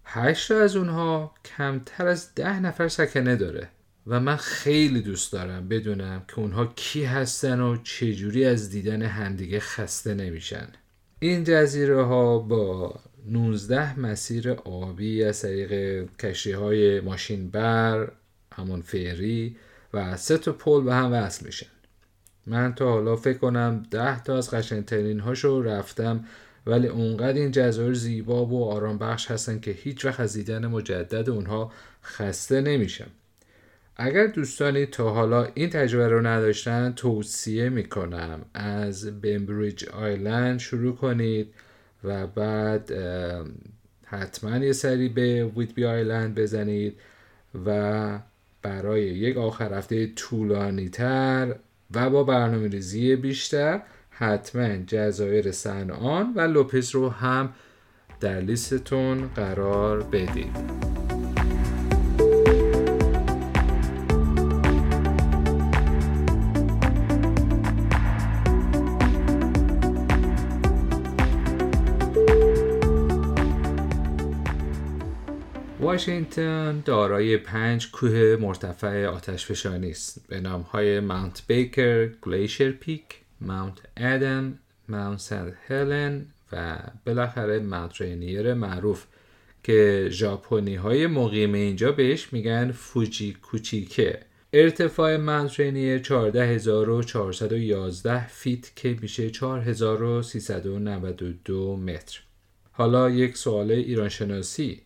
هشت 0.05 0.51
از 0.51 0.77
اونها 0.77 1.35
کمتر 1.45 2.07
از 2.07 2.35
ده 2.35 2.61
نفر 2.61 2.89
سکنه 2.89 3.37
داره 3.37 3.69
و 4.07 4.21
من 4.21 4.37
خیلی 4.37 5.03
دوست 5.03 5.33
دارم 5.33 5.69
بدونم 5.69 6.25
که 6.29 6.39
اونها 6.39 6.67
کی 6.67 7.05
هستن 7.05 7.61
و 7.61 7.77
چجوری 7.77 8.45
از 8.45 8.71
دیدن 8.71 9.03
همدیگه 9.03 9.61
خسته 9.61 10.15
نمیشن. 10.15 10.69
این 11.19 11.45
جزیره 11.45 12.03
ها 12.05 12.39
با 12.39 12.95
19 13.27 14.01
مسیر 14.01 14.51
آبی 14.51 15.25
از 15.25 15.43
طریق 15.43 16.05
کشتی 16.17 16.53
های 16.53 17.01
ماشین 17.01 17.51
بر 17.51 18.13
همون 18.55 18.81
فری 18.81 19.57
و 19.95 20.17
سه 20.17 20.39
تا 20.39 20.53
پل 20.53 20.81
به 20.81 20.95
هم 20.95 21.13
وصل 21.13 21.47
میشن. 21.47 21.67
من 22.49 22.75
تا 22.75 22.91
حالا 22.91 23.17
فکر 23.17 23.39
کنم 23.39 23.83
ده 23.91 24.23
تا 24.23 24.37
از 24.37 24.51
قشنگترین 24.51 25.21
هاشو 25.21 25.63
رفتم 25.63 26.25
ولی 26.67 26.87
اونقدر 26.87 27.39
این 27.39 27.51
جزایر 27.51 27.95
زیبا 27.95 28.47
و 28.47 28.65
آرام 28.65 28.99
بخش 28.99 29.31
هستن 29.31 29.61
که 29.61 29.71
هیچ 29.71 30.05
وقت 30.05 30.21
از 30.21 30.33
دیدن 30.33 30.67
مجدد 30.67 31.31
اونها 31.31 31.73
خسته 32.03 32.61
نمیشم. 32.61 33.11
اگر 33.97 34.27
دوستانی 34.27 34.87
تا 34.87 35.11
حالا 35.11 35.49
این 35.55 35.71
تجربه 35.71 36.09
رو 36.09 36.27
نداشتن 36.27 36.93
توصیه 36.97 37.69
می‌کنم 37.69 38.41
از 38.55 39.21
بمبریج 39.21 39.85
آیلند 39.89 40.59
شروع 40.59 40.97
کنید 40.97 41.55
و 42.05 42.27
بعد 42.27 42.93
حتما 44.05 44.57
یه 44.57 44.73
سری 44.73 45.09
به 45.09 45.45
ویدبی 45.45 45.85
آیلند 45.85 46.35
بزنید 46.35 47.01
و 47.67 48.19
برای 48.63 49.03
یک 49.03 49.37
آخر 49.37 49.75
هفته 49.75 50.07
طولانی 50.07 50.89
تر 50.89 51.55
و 51.95 52.11
با 52.11 52.25
برنامه 52.25 52.69
ریزی 52.69 53.17
بیشتر 53.17 53.83
حتما 54.11 54.77
جزایر 54.87 55.51
سنان 55.53 56.33
و 56.37 56.41
لوپس 56.41 56.95
رو 56.95 57.09
هم 57.09 57.53
در 58.21 58.41
لیستتون 58.41 59.29
قرار 59.29 60.03
بدید. 60.03 61.08
واشنگتن 75.89 76.83
دارای 76.85 77.37
پنج 77.37 77.91
کوه 77.91 78.37
مرتفع 78.41 79.07
آتشفشانی 79.07 79.91
است. 79.91 80.25
به 80.29 80.41
نام 80.41 80.61
های 80.61 81.01
Mount 81.01 81.43
Baker، 81.47 82.07
Glacier 82.07 82.71
Peak، 82.71 83.03
Mount 83.41 83.79
Adams، 83.97 84.59
Mount 84.89 85.19
St. 85.19 85.55
Helens 85.67 86.27
و 86.53 86.79
بالاخره 87.07 87.59
Mount 87.59 88.01
Rainier 88.01 88.55
معروف 88.55 89.05
که 89.63 90.09
ژاپنی 90.11 90.75
های 90.75 91.07
مقیم 91.07 91.55
اینجا 91.55 91.93
بهش 91.93 92.33
میگن 92.33 92.73
فوجی 92.73 93.37
کوچیکه. 93.43 94.21
ارتفاع 94.53 95.17
Mount 95.17 95.61
Rainier 95.61 95.99
14411 95.99 98.27
feet 98.27 98.77
که 98.77 98.97
میشه 99.03 99.31
4392 99.31 101.77
متر. 101.77 102.21
حالا 102.73 103.11
یک 103.11 103.37
سوال 103.37 103.71
ایران 103.71 104.09
شناسی 104.09 104.83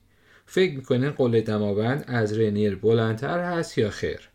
فکر 0.46 0.76
می‌کنین 0.76 1.10
قله 1.10 1.40
دماوند 1.40 2.04
از 2.06 2.38
رینیر 2.38 2.76
بلندتر 2.76 3.40
هست 3.40 3.78
یا 3.78 3.90
خیر؟ 3.90 4.28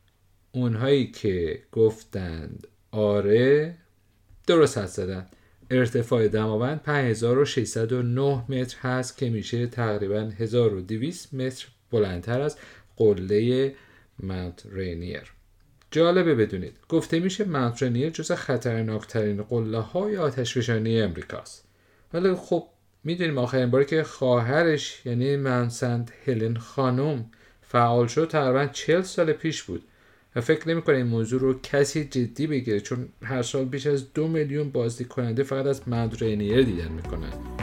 اونهایی 0.52 1.12
که 1.12 1.64
گفتند 1.72 2.68
آره 2.92 3.76
درست 4.48 4.78
حد 4.78 4.86
زدن. 4.86 5.26
ارتفاع 5.72 6.28
دماوند 6.28 6.82
5609 6.82 8.44
متر 8.50 8.78
هست 8.80 9.18
که 9.18 9.30
میشه 9.30 9.68
تقریبا 9.68 10.32
1200 10.38 11.34
متر 11.34 11.68
بلندتر 11.92 12.42
از 12.42 12.58
قله 12.98 13.76
ماونت 14.20 14.64
رینیر 14.72 15.34
جالبه 15.92 16.36
بدونید 16.36 16.80
گفته 16.90 17.20
میشه 17.20 17.46
ماونت 17.46 17.84
رینیر 17.84 18.10
جز 18.10 18.32
خطرناکترین 18.32 19.44
قله 19.44 19.80
های 19.80 20.18
آتشفشانی 20.18 21.02
امریکاست. 21.02 21.68
ولی 22.14 22.34
خب 22.34 22.68
می‌دونیم 23.08 23.38
آخرین 23.38 23.72
باری 23.72 23.86
که 23.86 24.04
خواهرش 24.04 25.02
یعنی 25.06 25.36
منسند 25.36 26.12
هلن 26.26 26.58
خانم 26.58 27.26
فعال 27.62 28.08
شد 28.08 28.28
تقریبا 28.28 28.66
40 28.66 29.02
سال 29.02 29.34
پیش 29.34 29.64
بود. 29.64 29.84
و 30.36 30.42
فکر 30.42 30.70
نمی 30.70 30.82
این 30.88 31.06
موضوع 31.06 31.42
رو 31.42 31.60
کسی 31.64 32.06
جدی 32.06 32.48
بگیره 32.48 32.80
چون 32.80 33.10
هر 33.24 33.42
سال 33.42 33.66
بیش 33.66 33.88
از 33.88 34.14
دو 34.14 34.28
میلیون 34.28 34.70
بازدید 34.70 35.08
کننده 35.08 35.44
فقط 35.44 35.66
از 35.66 35.90
مدرینیر 35.90 36.62
دیدن 36.62 36.92
می‌کنن. 36.92 37.57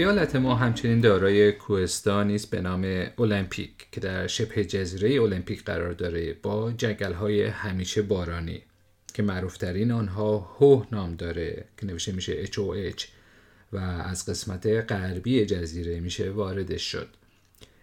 ایالت 0.00 0.36
ما 0.36 0.54
همچنین 0.54 1.00
دارای 1.00 1.52
کوهستانی 1.52 2.34
است 2.34 2.50
به 2.50 2.60
نام 2.60 3.06
المپیک 3.18 3.70
که 3.92 4.00
در 4.00 4.26
شبه 4.26 4.64
جزیره 4.64 5.22
المپیک 5.22 5.64
قرار 5.64 5.92
داره 5.92 6.36
با 6.42 6.72
جنگل 6.72 7.12
های 7.12 7.42
همیشه 7.42 8.02
بارانی 8.02 8.62
که 9.14 9.22
معروفترین 9.22 9.92
آنها 9.92 10.38
هو 10.38 10.84
نام 10.92 11.16
داره 11.16 11.64
که 11.76 11.86
نوشته 11.86 12.12
میشه 12.12 12.44
HOH 12.44 13.04
و 13.72 13.76
از 13.78 14.26
قسمت 14.26 14.66
غربی 14.66 15.46
جزیره 15.46 16.00
میشه 16.00 16.30
واردش 16.30 16.82
شد. 16.82 17.08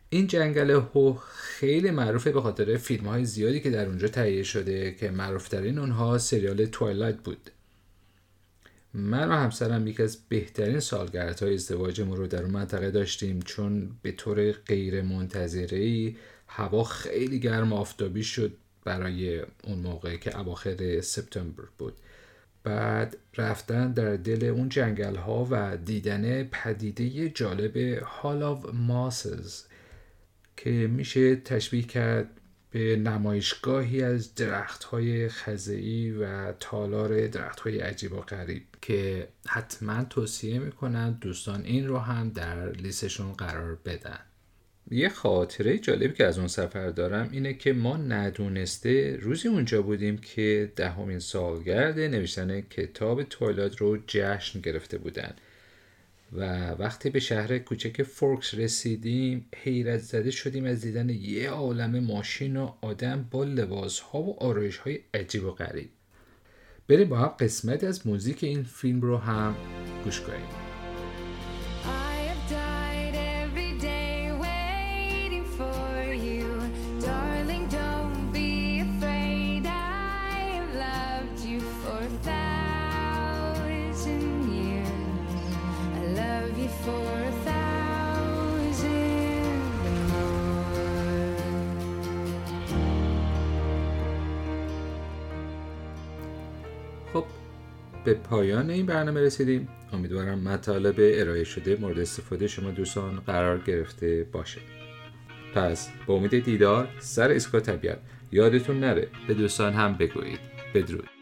این 0.10 0.28
جنگل 0.28 0.72
هو 0.72 1.14
خیلی 1.38 1.92
معروفه 1.92 2.32
به 2.32 2.42
خاطر 2.42 2.78
فیلم 2.78 3.08
های 3.08 3.26
زیادی 3.26 3.60
که 3.60 3.70
در 3.70 3.86
اونجا 3.86 4.08
تهیه 4.08 4.44
شده 4.44 4.92
که 4.92 5.12
معروفترین 5.12 5.80
اونها 5.80 6.18
سریال 6.18 6.66
توایلایت 6.66 7.18
بود. 7.18 7.52
من 8.94 9.30
و 9.30 9.34
همسرم 9.34 9.88
یکی 9.88 10.04
از 10.04 10.18
بهترین 10.30 10.80
سالگردهای 10.80 11.54
ازدواجمون 11.54 12.18
رو 12.18 12.28
در 12.28 12.42
اون 12.42 12.52
منطقه 12.52 12.92
داشتیم. 12.92 13.40
چون 13.40 13.92
به 14.02 14.12
طور 14.12 14.52
غیر 14.52 15.02
منتظره 15.02 16.16
هوا 16.48 16.84
خیلی 16.84 17.40
گرم 17.40 17.74
آفتابی 17.74 18.24
شد 18.24 18.58
برای 18.84 19.40
اون 19.64 19.80
موقع 19.80 20.16
که 20.16 20.40
اواخر 20.40 21.02
سپتامبر 21.02 21.64
بود. 21.78 21.94
بعد 22.64 23.18
رفتن 23.38 23.92
در 23.92 24.16
دل 24.16 24.46
اون 24.46 24.70
جنگل 24.70 25.16
ها 25.16 25.48
و 25.52 25.78
دیدن 25.78 26.44
پدیده 26.44 27.30
جالب 27.30 27.78
هال 28.04 28.44
آف 28.44 28.66
ماسز 28.74 29.64
که 30.58 30.70
میشه 30.70 31.36
تشبیه 31.36 31.82
کرد 31.82 32.30
به 32.78 32.96
نمایشگاهی 32.96 34.04
از 34.04 34.36
درخت 34.36 34.84
های 34.84 35.30
خزعی 35.30 36.12
و 36.12 36.52
تالار 36.52 37.28
درخت 37.28 37.60
های 37.60 37.80
عجیب 37.80 38.14
و 38.14 38.22
غریب 38.22 38.64
که 38.82 39.28
حتما 39.48 40.04
توصیه 40.04 40.60
می‌کنن 40.60 41.12
دوستان 41.22 41.62
این 41.66 41.88
رو 41.88 41.98
هم 41.98 42.30
در 42.30 42.72
لیستشون 42.72 43.34
قرار 43.34 43.78
بدن. 43.86 44.20
یه 44.92 45.10
خاطره 45.10 45.78
جالبی 45.78 46.14
که 46.14 46.26
از 46.26 46.38
اون 46.38 46.48
سفر 46.48 46.90
دارم 46.90 47.30
اینه 47.32 47.54
که 47.54 47.74
ما 47.74 47.98
ندونسته 47.98 49.18
روزی 49.22 49.48
اونجا 49.48 49.82
بودیم 49.82 50.18
که 50.18 50.72
دهمین 50.76 51.20
سالگرد 51.20 52.00
نوشتن 52.00 52.62
کتاب 52.62 53.24
تویلات 53.24 53.78
رو 53.78 53.98
جشن 54.08 54.60
گرفته 54.60 54.98
بودن. 54.98 55.36
و 56.34 56.72
وقتی 56.72 57.10
به 57.10 57.20
شهر 57.20 57.58
کوچک 57.60 58.04
فورکس 58.04 58.54
رسیدیم 58.54 59.46
حیرت 59.56 60.00
زده 60.00 60.32
شدیم 60.32 60.66
از 60.66 60.82
دیدن 60.82 61.10
یه 61.10 61.50
عالم 61.50 62.00
ماشین 62.00 62.58
و 62.58 62.72
آدم 62.82 63.28
با 63.32 63.44
لباس 63.44 64.00
ها 64.00 64.22
و 64.22 64.44
آرایش 64.44 64.78
های 64.78 65.00
عجیب 65.14 65.46
و 65.46 65.52
غریب. 65.52 65.90
بریم 66.88 67.10
با 67.10 67.18
هم 67.18 67.28
قسمت 67.28 67.84
از 67.84 68.08
موزیک 68.08 68.44
این 68.44 68.64
فیلم 68.64 69.02
رو 69.02 69.18
هم 69.18 69.56
گوش 70.04 70.22
کنیم. 70.22 70.67
به 98.08 98.14
پایان 98.14 98.70
این 98.70 98.86
برنامه 98.86 99.22
رسیدیم. 99.22 99.68
امیدوارم 99.94 100.40
مطالب 100.40 100.96
ارائه 101.00 101.44
شده 101.44 101.78
مورد 101.82 102.00
استفاده 102.00 102.48
شما 102.48 102.72
دوستان 102.72 103.20
قرار 103.20 103.60
گرفته 103.60 104.28
باشه. 104.32 104.62
پس 105.56 105.90
با 106.06 106.14
امید 106.14 106.44
دیدار 106.44 106.88
سر 107.00 107.30
ایستگاه 107.30 107.62
طبیعت 107.62 108.00
یادتون 108.32 108.80
نره. 108.80 109.08
به 109.28 109.34
دوستان 109.34 109.74
هم 109.74 109.94
بگویید. 109.94 110.40
بدرود. 110.74 111.17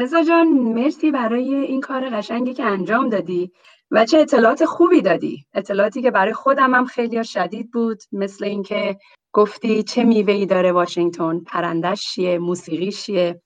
رضا 0.00 0.22
جان 0.22 0.48
مرسی 0.48 1.10
برای 1.10 1.54
این 1.54 1.80
کار 1.80 2.10
قشنگی 2.10 2.54
که 2.54 2.64
انجام 2.64 3.08
دادی 3.08 3.52
و 3.90 4.04
چه 4.04 4.18
اطلاعات 4.18 4.64
خوبی 4.64 5.02
دادی. 5.02 5.44
اطلاعاتی 5.54 6.02
که 6.02 6.10
برای 6.10 6.32
خودم 6.32 6.74
هم 6.74 6.84
خیلی 6.84 7.24
شدید 7.24 7.70
بود 7.70 8.02
مثل 8.12 8.44
اینکه 8.44 8.98
گفتی 9.32 9.82
چه 9.82 10.04
میوه‌ای 10.04 10.46
داره 10.46 10.72
واشنگتن 10.72 11.40
پرندش 11.40 12.02
چیه 12.02 12.38
موسیقی 12.38 12.92
چیه؟ 12.92 13.42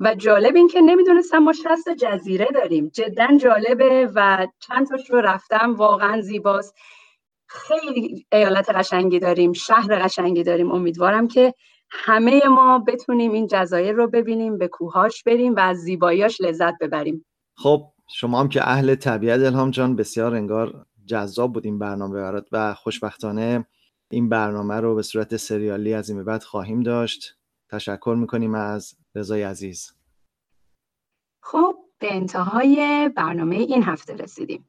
و 0.00 0.14
جالب 0.14 0.56
این 0.56 0.68
که 0.68 0.80
نمی‌دونستم 0.80 1.38
ما 1.38 1.52
شست 1.52 1.88
جزیره 1.88 2.48
داریم. 2.54 2.90
جدا 2.94 3.26
جالبه 3.40 4.10
و 4.14 4.46
چند 4.60 4.88
تاش 4.88 5.10
رو 5.10 5.20
رفتم. 5.20 5.74
واقعا 5.74 6.20
زیباست. 6.20 6.74
خیلی 7.46 8.26
ایالت 8.32 8.70
قشنگی 8.70 9.18
داریم 9.18 9.52
شهر 9.52 10.04
قشنگی 10.04 10.42
داریم. 10.42 10.72
امیدوارم 10.72 11.28
که 11.28 11.54
همه 11.94 12.40
ما 12.48 12.78
بتونیم 12.78 13.32
این 13.32 13.46
جزایر 13.46 13.92
رو 13.92 14.08
ببینیم 14.08 14.58
به 14.58 14.68
کوهاش 14.68 15.22
بریم 15.22 15.54
و 15.54 15.60
از 15.60 15.76
زیباییاش 15.76 16.40
لذت 16.40 16.74
ببریم. 16.80 17.24
خب 17.56 17.92
شما 18.14 18.40
هم 18.40 18.48
که 18.48 18.68
اهل 18.68 18.94
طبیعت 18.94 19.40
الهام 19.40 19.70
جان 19.70 19.96
بسیار 19.96 20.34
انگار 20.34 20.86
جذاب 21.06 21.52
بود 21.52 21.64
این 21.64 21.78
برنامه 21.78 22.14
برات 22.14 22.48
و 22.52 22.74
خوشبختانه 22.74 23.66
این 24.10 24.28
برنامه 24.28 24.74
رو 24.74 24.94
به 24.94 25.02
صورت 25.02 25.36
سریالی 25.36 25.94
از 25.94 26.10
این 26.10 26.24
بعد 26.24 26.42
خواهیم 26.42 26.82
داشت. 26.82 27.36
تشکر 27.70 28.16
می‌کنیم 28.18 28.54
از 28.54 28.94
رضای 29.14 29.42
عزیز. 29.42 29.92
خب 31.42 31.76
به 31.98 32.14
انتهای 32.14 33.10
برنامه 33.16 33.56
این 33.56 33.82
هفته 33.82 34.16
رسیدیم. 34.16 34.68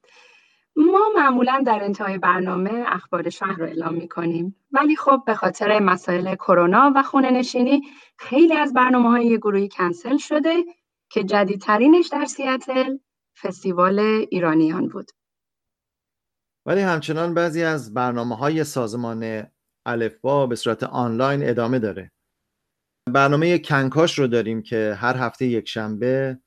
ما 0.76 1.10
معمولا 1.16 1.64
در 1.66 1.84
انتهای 1.84 2.18
برنامه 2.18 2.84
اخبار 2.88 3.30
شهر 3.30 3.56
رو 3.56 3.66
اعلام 3.66 3.94
می 3.94 4.08
کنیم 4.08 4.56
ولی 4.72 4.96
خب 4.96 5.24
به 5.26 5.36
خاطر 5.36 5.80
مسائل 5.80 6.36
کرونا 6.36 6.94
و 6.96 7.04
خونه 7.04 7.32
نشینی 7.32 7.82
خیلی 8.18 8.54
از 8.54 8.74
برنامه 8.74 9.10
های 9.10 9.38
گروهی 9.38 9.70
کنسل 9.70 10.18
شده 10.18 10.64
که 11.10 11.24
جدیدترینش 11.24 12.08
در 12.08 12.26
سیاتل 12.26 12.98
فستیوال 13.42 14.00
ایرانیان 14.32 14.88
بود. 14.88 15.12
ولی 16.66 16.82
همچنان 16.82 17.34
بعضی 17.34 17.64
از 17.64 17.94
برنامه 17.94 18.36
های 18.36 18.64
سازمان 18.64 19.48
الفبا 19.86 20.48
به 20.48 20.56
صورت 20.56 20.84
آنلاین 20.84 21.50
ادامه 21.50 21.80
داره. 21.80 22.12
برنامه 23.10 23.58
کنکاش 23.58 24.20
رو 24.20 24.28
داریم 24.28 24.62
که 24.62 24.98
هر 25.00 25.18
هفته 25.18 25.46
یک 25.46 25.70
شنبه 25.70 26.40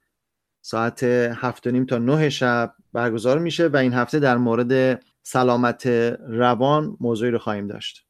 ساعت 0.64 1.02
هفت 1.02 1.66
نیم 1.66 1.86
تا 1.86 1.98
نه 1.98 2.28
شب 2.28 2.74
برگزار 2.96 3.38
میشه 3.38 3.66
و 3.66 3.76
این 3.76 3.92
هفته 3.92 4.18
در 4.18 4.36
مورد 4.36 5.02
سلامت 5.22 5.86
روان 6.28 6.96
موضوعی 7.00 7.30
رو 7.30 7.38
خواهیم 7.38 7.66
داشت. 7.66 8.06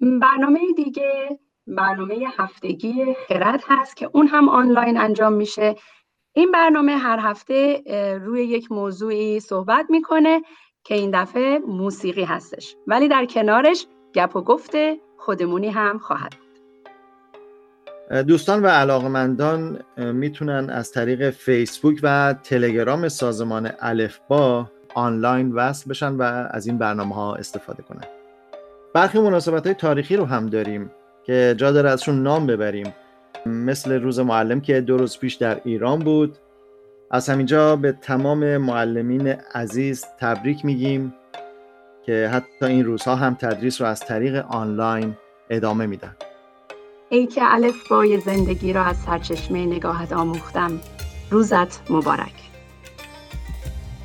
برنامه 0.00 0.60
دیگه 0.76 1.38
برنامه 1.66 2.14
هفتگی 2.36 3.16
خرد 3.28 3.64
هست 3.68 3.96
که 3.96 4.10
اون 4.12 4.26
هم 4.26 4.48
آنلاین 4.48 4.98
انجام 4.98 5.32
میشه. 5.32 5.76
این 6.32 6.52
برنامه 6.52 6.96
هر 6.96 7.18
هفته 7.18 7.82
روی 8.24 8.44
یک 8.44 8.72
موضوعی 8.72 9.40
صحبت 9.40 9.86
می‌کنه 9.90 10.42
که 10.84 10.94
این 10.94 11.10
دفعه 11.22 11.58
موسیقی 11.58 12.24
هستش. 12.24 12.76
ولی 12.86 13.08
در 13.08 13.26
کنارش 13.26 13.86
گپ 14.14 14.36
و 14.36 14.42
گفته 14.42 15.00
خودمونی 15.18 15.68
هم 15.68 15.98
خواهد 15.98 16.43
دوستان 18.10 18.62
و 18.62 18.66
علاقمندان 18.66 19.78
می‌تونن 19.96 20.70
از 20.70 20.92
طریق 20.92 21.30
فیسبوک 21.30 22.00
و 22.02 22.34
تلگرام 22.42 23.08
سازمان 23.08 23.70
با 24.28 24.70
آنلاین 24.94 25.52
وصل 25.52 25.90
بشن 25.90 26.12
و 26.12 26.22
از 26.50 26.66
این 26.66 26.78
برنامه 26.78 27.14
ها 27.14 27.34
استفاده 27.34 27.82
کنن. 27.82 28.04
برخی 28.94 29.18
مناسبت 29.18 29.66
های 29.66 29.74
تاریخی 29.74 30.16
رو 30.16 30.24
هم 30.24 30.46
داریم 30.46 30.90
که 31.24 31.54
جا 31.58 31.72
داره 31.72 31.90
ازشون 31.90 32.22
نام 32.22 32.46
ببریم. 32.46 32.94
مثل 33.46 33.92
روز 33.92 34.18
معلم 34.18 34.60
که 34.60 34.80
دو 34.80 34.96
روز 34.96 35.18
پیش 35.18 35.34
در 35.34 35.60
ایران 35.64 35.98
بود. 35.98 36.38
از 37.10 37.28
همینجا 37.28 37.76
به 37.76 37.92
تمام 37.92 38.56
معلمین 38.56 39.28
عزیز 39.54 40.04
تبریک 40.20 40.64
میگیم 40.64 41.14
که 42.06 42.30
حتی 42.32 42.66
این 42.66 42.84
روزها 42.84 43.16
هم 43.16 43.34
تدریس 43.34 43.80
رو 43.80 43.86
از 43.86 44.00
طریق 44.00 44.46
آنلاین 44.48 45.16
ادامه 45.50 45.86
میدن. 45.86 46.16
ای 47.14 47.26
که 47.26 47.40
الف 47.44 47.88
بای 47.88 48.20
زندگی 48.20 48.72
را 48.72 48.84
از 48.84 48.96
سرچشمه 48.96 49.66
نگاهت 49.66 50.12
آموختم. 50.12 50.80
روزت 51.30 51.90
مبارک. 51.90 52.32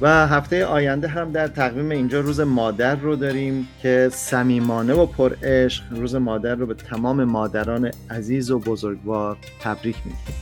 و 0.01 0.28
هفته 0.28 0.66
آینده 0.66 1.07
هم 1.07 1.32
در 1.32 1.47
تقویم 1.47 1.89
اینجا 1.89 2.20
روز 2.20 2.39
مادر 2.39 2.95
رو 2.95 3.16
داریم 3.16 3.68
که 3.82 4.10
صمیمانه 4.12 4.93
و 4.93 5.05
پر 5.05 5.36
عشق 5.43 5.84
روز 5.91 6.16
مادر 6.16 6.55
رو 6.55 6.66
به 6.66 6.74
تمام 6.74 7.24
مادران 7.24 7.91
عزیز 8.10 8.51
و 8.51 8.60
بزرگوار 8.60 9.38
تبریک 9.62 9.97
میگیم. 10.05 10.36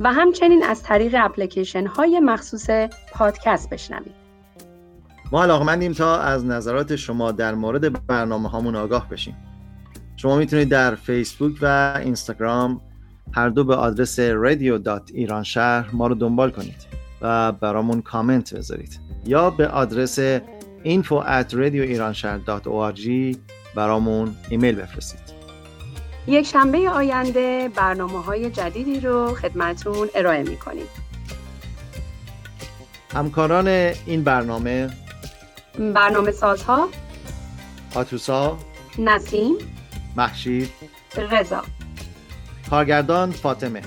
و 0.00 0.12
همچنین 0.12 0.62
از 0.62 0.82
طریق 0.82 1.16
اپلیکیشن 1.18 1.86
های 1.86 2.20
مخصوص 2.20 2.70
پادکست 3.12 3.70
بشنوید. 3.70 4.14
ما 5.32 5.42
علاقمندیم 5.42 5.92
تا 5.92 6.18
از 6.20 6.44
نظرات 6.44 6.96
شما 6.96 7.32
در 7.32 7.54
مورد 7.54 8.06
برنامه 8.06 8.48
هامون 8.48 8.76
آگاه 8.76 9.08
بشیم. 9.08 9.36
شما 10.16 10.36
می‌تونید 10.36 10.68
در 10.68 10.94
فیسبوک 10.94 11.52
و 11.62 11.98
اینستاگرام 12.04 12.80
هر 13.32 13.48
دو 13.48 13.64
به 13.64 13.76
آدرس 13.76 14.18
شهر 15.42 15.90
ما 15.92 16.06
رو 16.06 16.14
دنبال 16.14 16.50
کنید 16.50 16.86
و 17.20 17.52
برامون 17.52 18.02
کامنت 18.02 18.54
بذارید 18.54 19.00
یا 19.26 19.50
به 19.50 19.68
آدرس 19.68 20.38
info 20.84 21.24
at 21.24 21.54
برامون 23.74 24.34
ایمیل 24.48 24.74
بفرستید 24.74 25.29
یک 26.26 26.46
شنبه 26.46 26.90
آینده 26.90 27.68
برنامه 27.74 28.22
های 28.22 28.50
جدیدی 28.50 29.00
رو 29.00 29.34
خدمتون 29.34 30.08
ارائه 30.14 30.42
می 30.42 30.56
کنیم. 30.56 30.86
همکاران 33.14 33.68
این 34.06 34.24
برنامه 34.24 34.90
برنامه 35.94 36.30
سازها 36.30 36.88
آتوسا 37.94 38.58
نسیم 38.98 39.54
محشید 40.16 40.70
رضا. 41.30 41.62
کارگردان 42.70 43.30
فاطمه. 43.30 43.82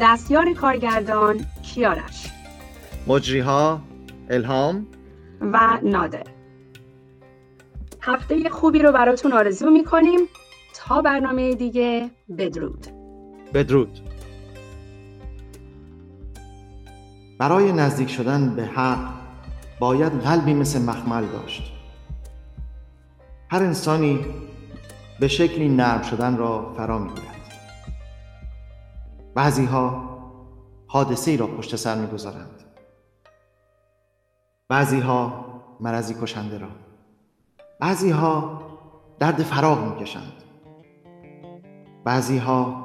دستیار 0.00 0.52
کارگردان 0.52 1.46
کیارش. 1.62 2.30
مجریها 3.06 3.80
الهام 4.30 4.86
و 5.40 5.78
نادر. 5.82 6.24
هفته 8.00 8.48
خوبی 8.48 8.78
رو 8.78 8.92
براتون 8.92 9.32
آرزو 9.32 9.70
می‌کنیم. 9.70 10.20
تا 10.88 11.02
برنامه 11.02 11.54
دیگه. 11.54 12.10
بدرود. 12.38 12.86
بدرود. 13.54 14.00
برای 17.38 17.72
نزدیک 17.72 18.10
شدن 18.10 18.54
به 18.54 18.64
حق 18.64 19.12
باید 19.80 20.12
قلبی 20.12 20.54
مثل 20.54 20.82
مخمل 20.82 21.26
داشت. 21.26 21.72
هر 23.50 23.62
انسانی 23.62 24.26
به 25.20 25.28
شکلی 25.28 25.68
نرم 25.68 26.02
شدن 26.02 26.36
را 26.36 26.74
فرا 26.76 26.98
می‌گیرد 26.98 27.52
بعضی 29.34 29.64
ها 29.64 30.14
حادثه 30.86 31.30
ای 31.30 31.36
را 31.36 31.46
پشت 31.46 31.76
سر 31.76 31.94
می‌گذارند. 31.94 32.62
بعضی 34.68 35.00
ها 35.00 35.44
مرضی 35.80 36.14
کشنده 36.22 36.58
را. 36.58 36.68
بعضی 37.80 38.10
ها 38.10 38.62
درد 39.18 39.42
فراغ 39.42 39.94
می‌کشند. 39.94 40.43
بعضی 42.04 42.38
ها 42.38 42.84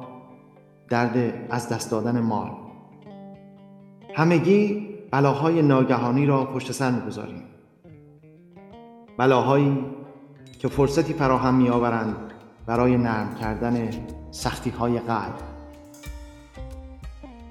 درد 0.90 1.34
از 1.50 1.70
دست 1.70 1.92
دادن 1.92 2.20
مال. 2.20 2.52
همگی 4.16 4.90
بلاهای 5.12 5.62
ناگهانی 5.62 6.26
را 6.26 6.46
پشت 6.46 6.72
سر 6.72 6.92
می‌گذاریم. 6.92 7.44
بلاهایی 9.18 9.86
که 10.60 10.68
فرصتی 10.68 11.14
فراهم 11.14 11.56
میآورند 11.56 12.16
برای 12.66 12.98
نرم 12.98 13.36
کردن 13.36 13.90
سختی 14.32 14.70
های 14.70 15.00
قلب. 15.00 15.34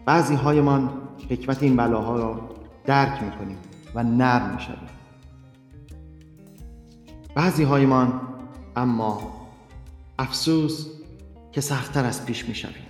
بعضی 0.06 0.34
هایمان 0.34 0.90
حکمت 1.30 1.62
این 1.62 1.76
بلاها 1.76 2.16
را 2.16 2.40
درک 2.84 3.22
می‌کنیم 3.22 3.58
و 3.94 4.02
نرم 4.02 4.50
می‌شویم. 4.54 4.88
بعضی 7.34 7.64
هایمان 7.64 8.20
اما 8.76 9.20
افسوس 10.18 10.97
که 11.52 11.60
سختتر 11.60 12.04
از 12.04 12.26
پیش 12.26 12.44
می‌شویم. 12.44 12.86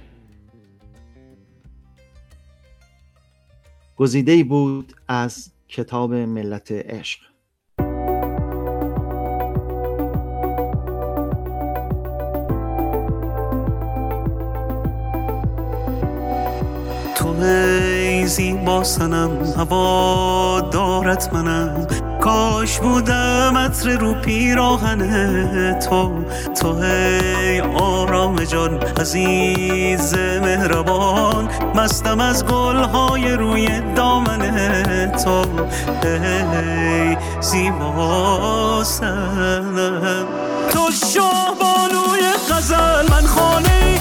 گزیده 3.96 4.44
بود 4.44 4.92
از 5.09 5.52
کتاب 5.68 6.14
ملت 6.14 6.72
عشق. 6.72 7.20
تو 17.14 17.34
ای 18.29 18.35
زیبا 18.35 18.85
سنم 18.85 19.31
هوا 19.59 20.61
دارت 20.72 21.33
منم. 21.33 21.87
کاش 22.20 22.79
بودم 22.79 23.57
عطر 23.57 23.91
رو 23.91 24.14
پیراهن 24.14 25.79
تو. 25.79 26.24
تو 26.61 26.68
ای 26.68 27.61
آرام 27.61 28.45
جان 28.45 28.81
عزیز 29.01 30.14
مهربان 30.14 31.49
مستم 31.74 32.20
از 32.20 32.45
گلهای 32.45 33.33
روی 33.33 33.81
دامن 33.97 35.12
تو. 35.24 35.45
ای 36.03 37.16
زیبا 37.41 38.85
سنم. 38.85 40.26
تو 40.70 40.91
شاه 41.12 41.55
بانوی 41.61 42.29
غزل 42.51 43.11
من 43.11 43.26
خانه 43.26 44.01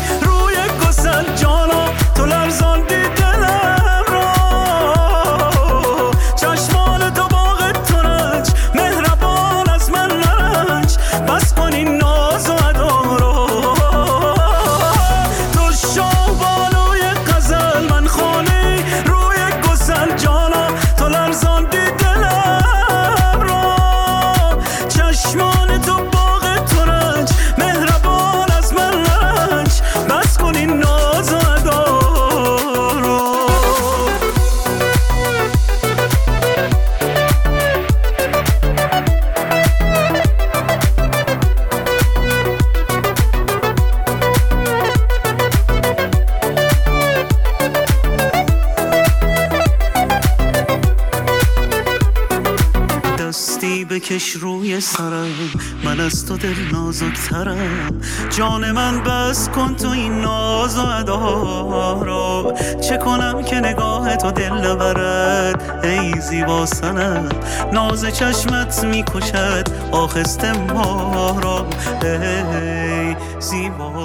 نازکترم 57.07 58.01
جان 58.29 58.71
من 58.71 59.03
بس 59.03 59.49
کن 59.49 59.75
تو 59.75 59.89
این 59.89 60.21
ناز 60.21 60.77
و 60.77 60.85
ادا 60.85 62.53
چه 62.81 62.97
کنم 62.97 63.43
که 63.43 63.55
نگاه 63.55 64.15
تو 64.15 64.31
دل 64.31 64.51
نبرد؟ 64.51 65.79
ای 65.83 66.21
زیبا 66.21 66.65
سنم 66.65 67.29
ناز 67.73 68.05
چشمت 68.05 68.83
می‌کشد 68.83 69.67
آخست 69.91 70.45
ما 70.45 71.39
را 71.43 71.65
ای 72.03 73.15
زیبا 73.39 73.96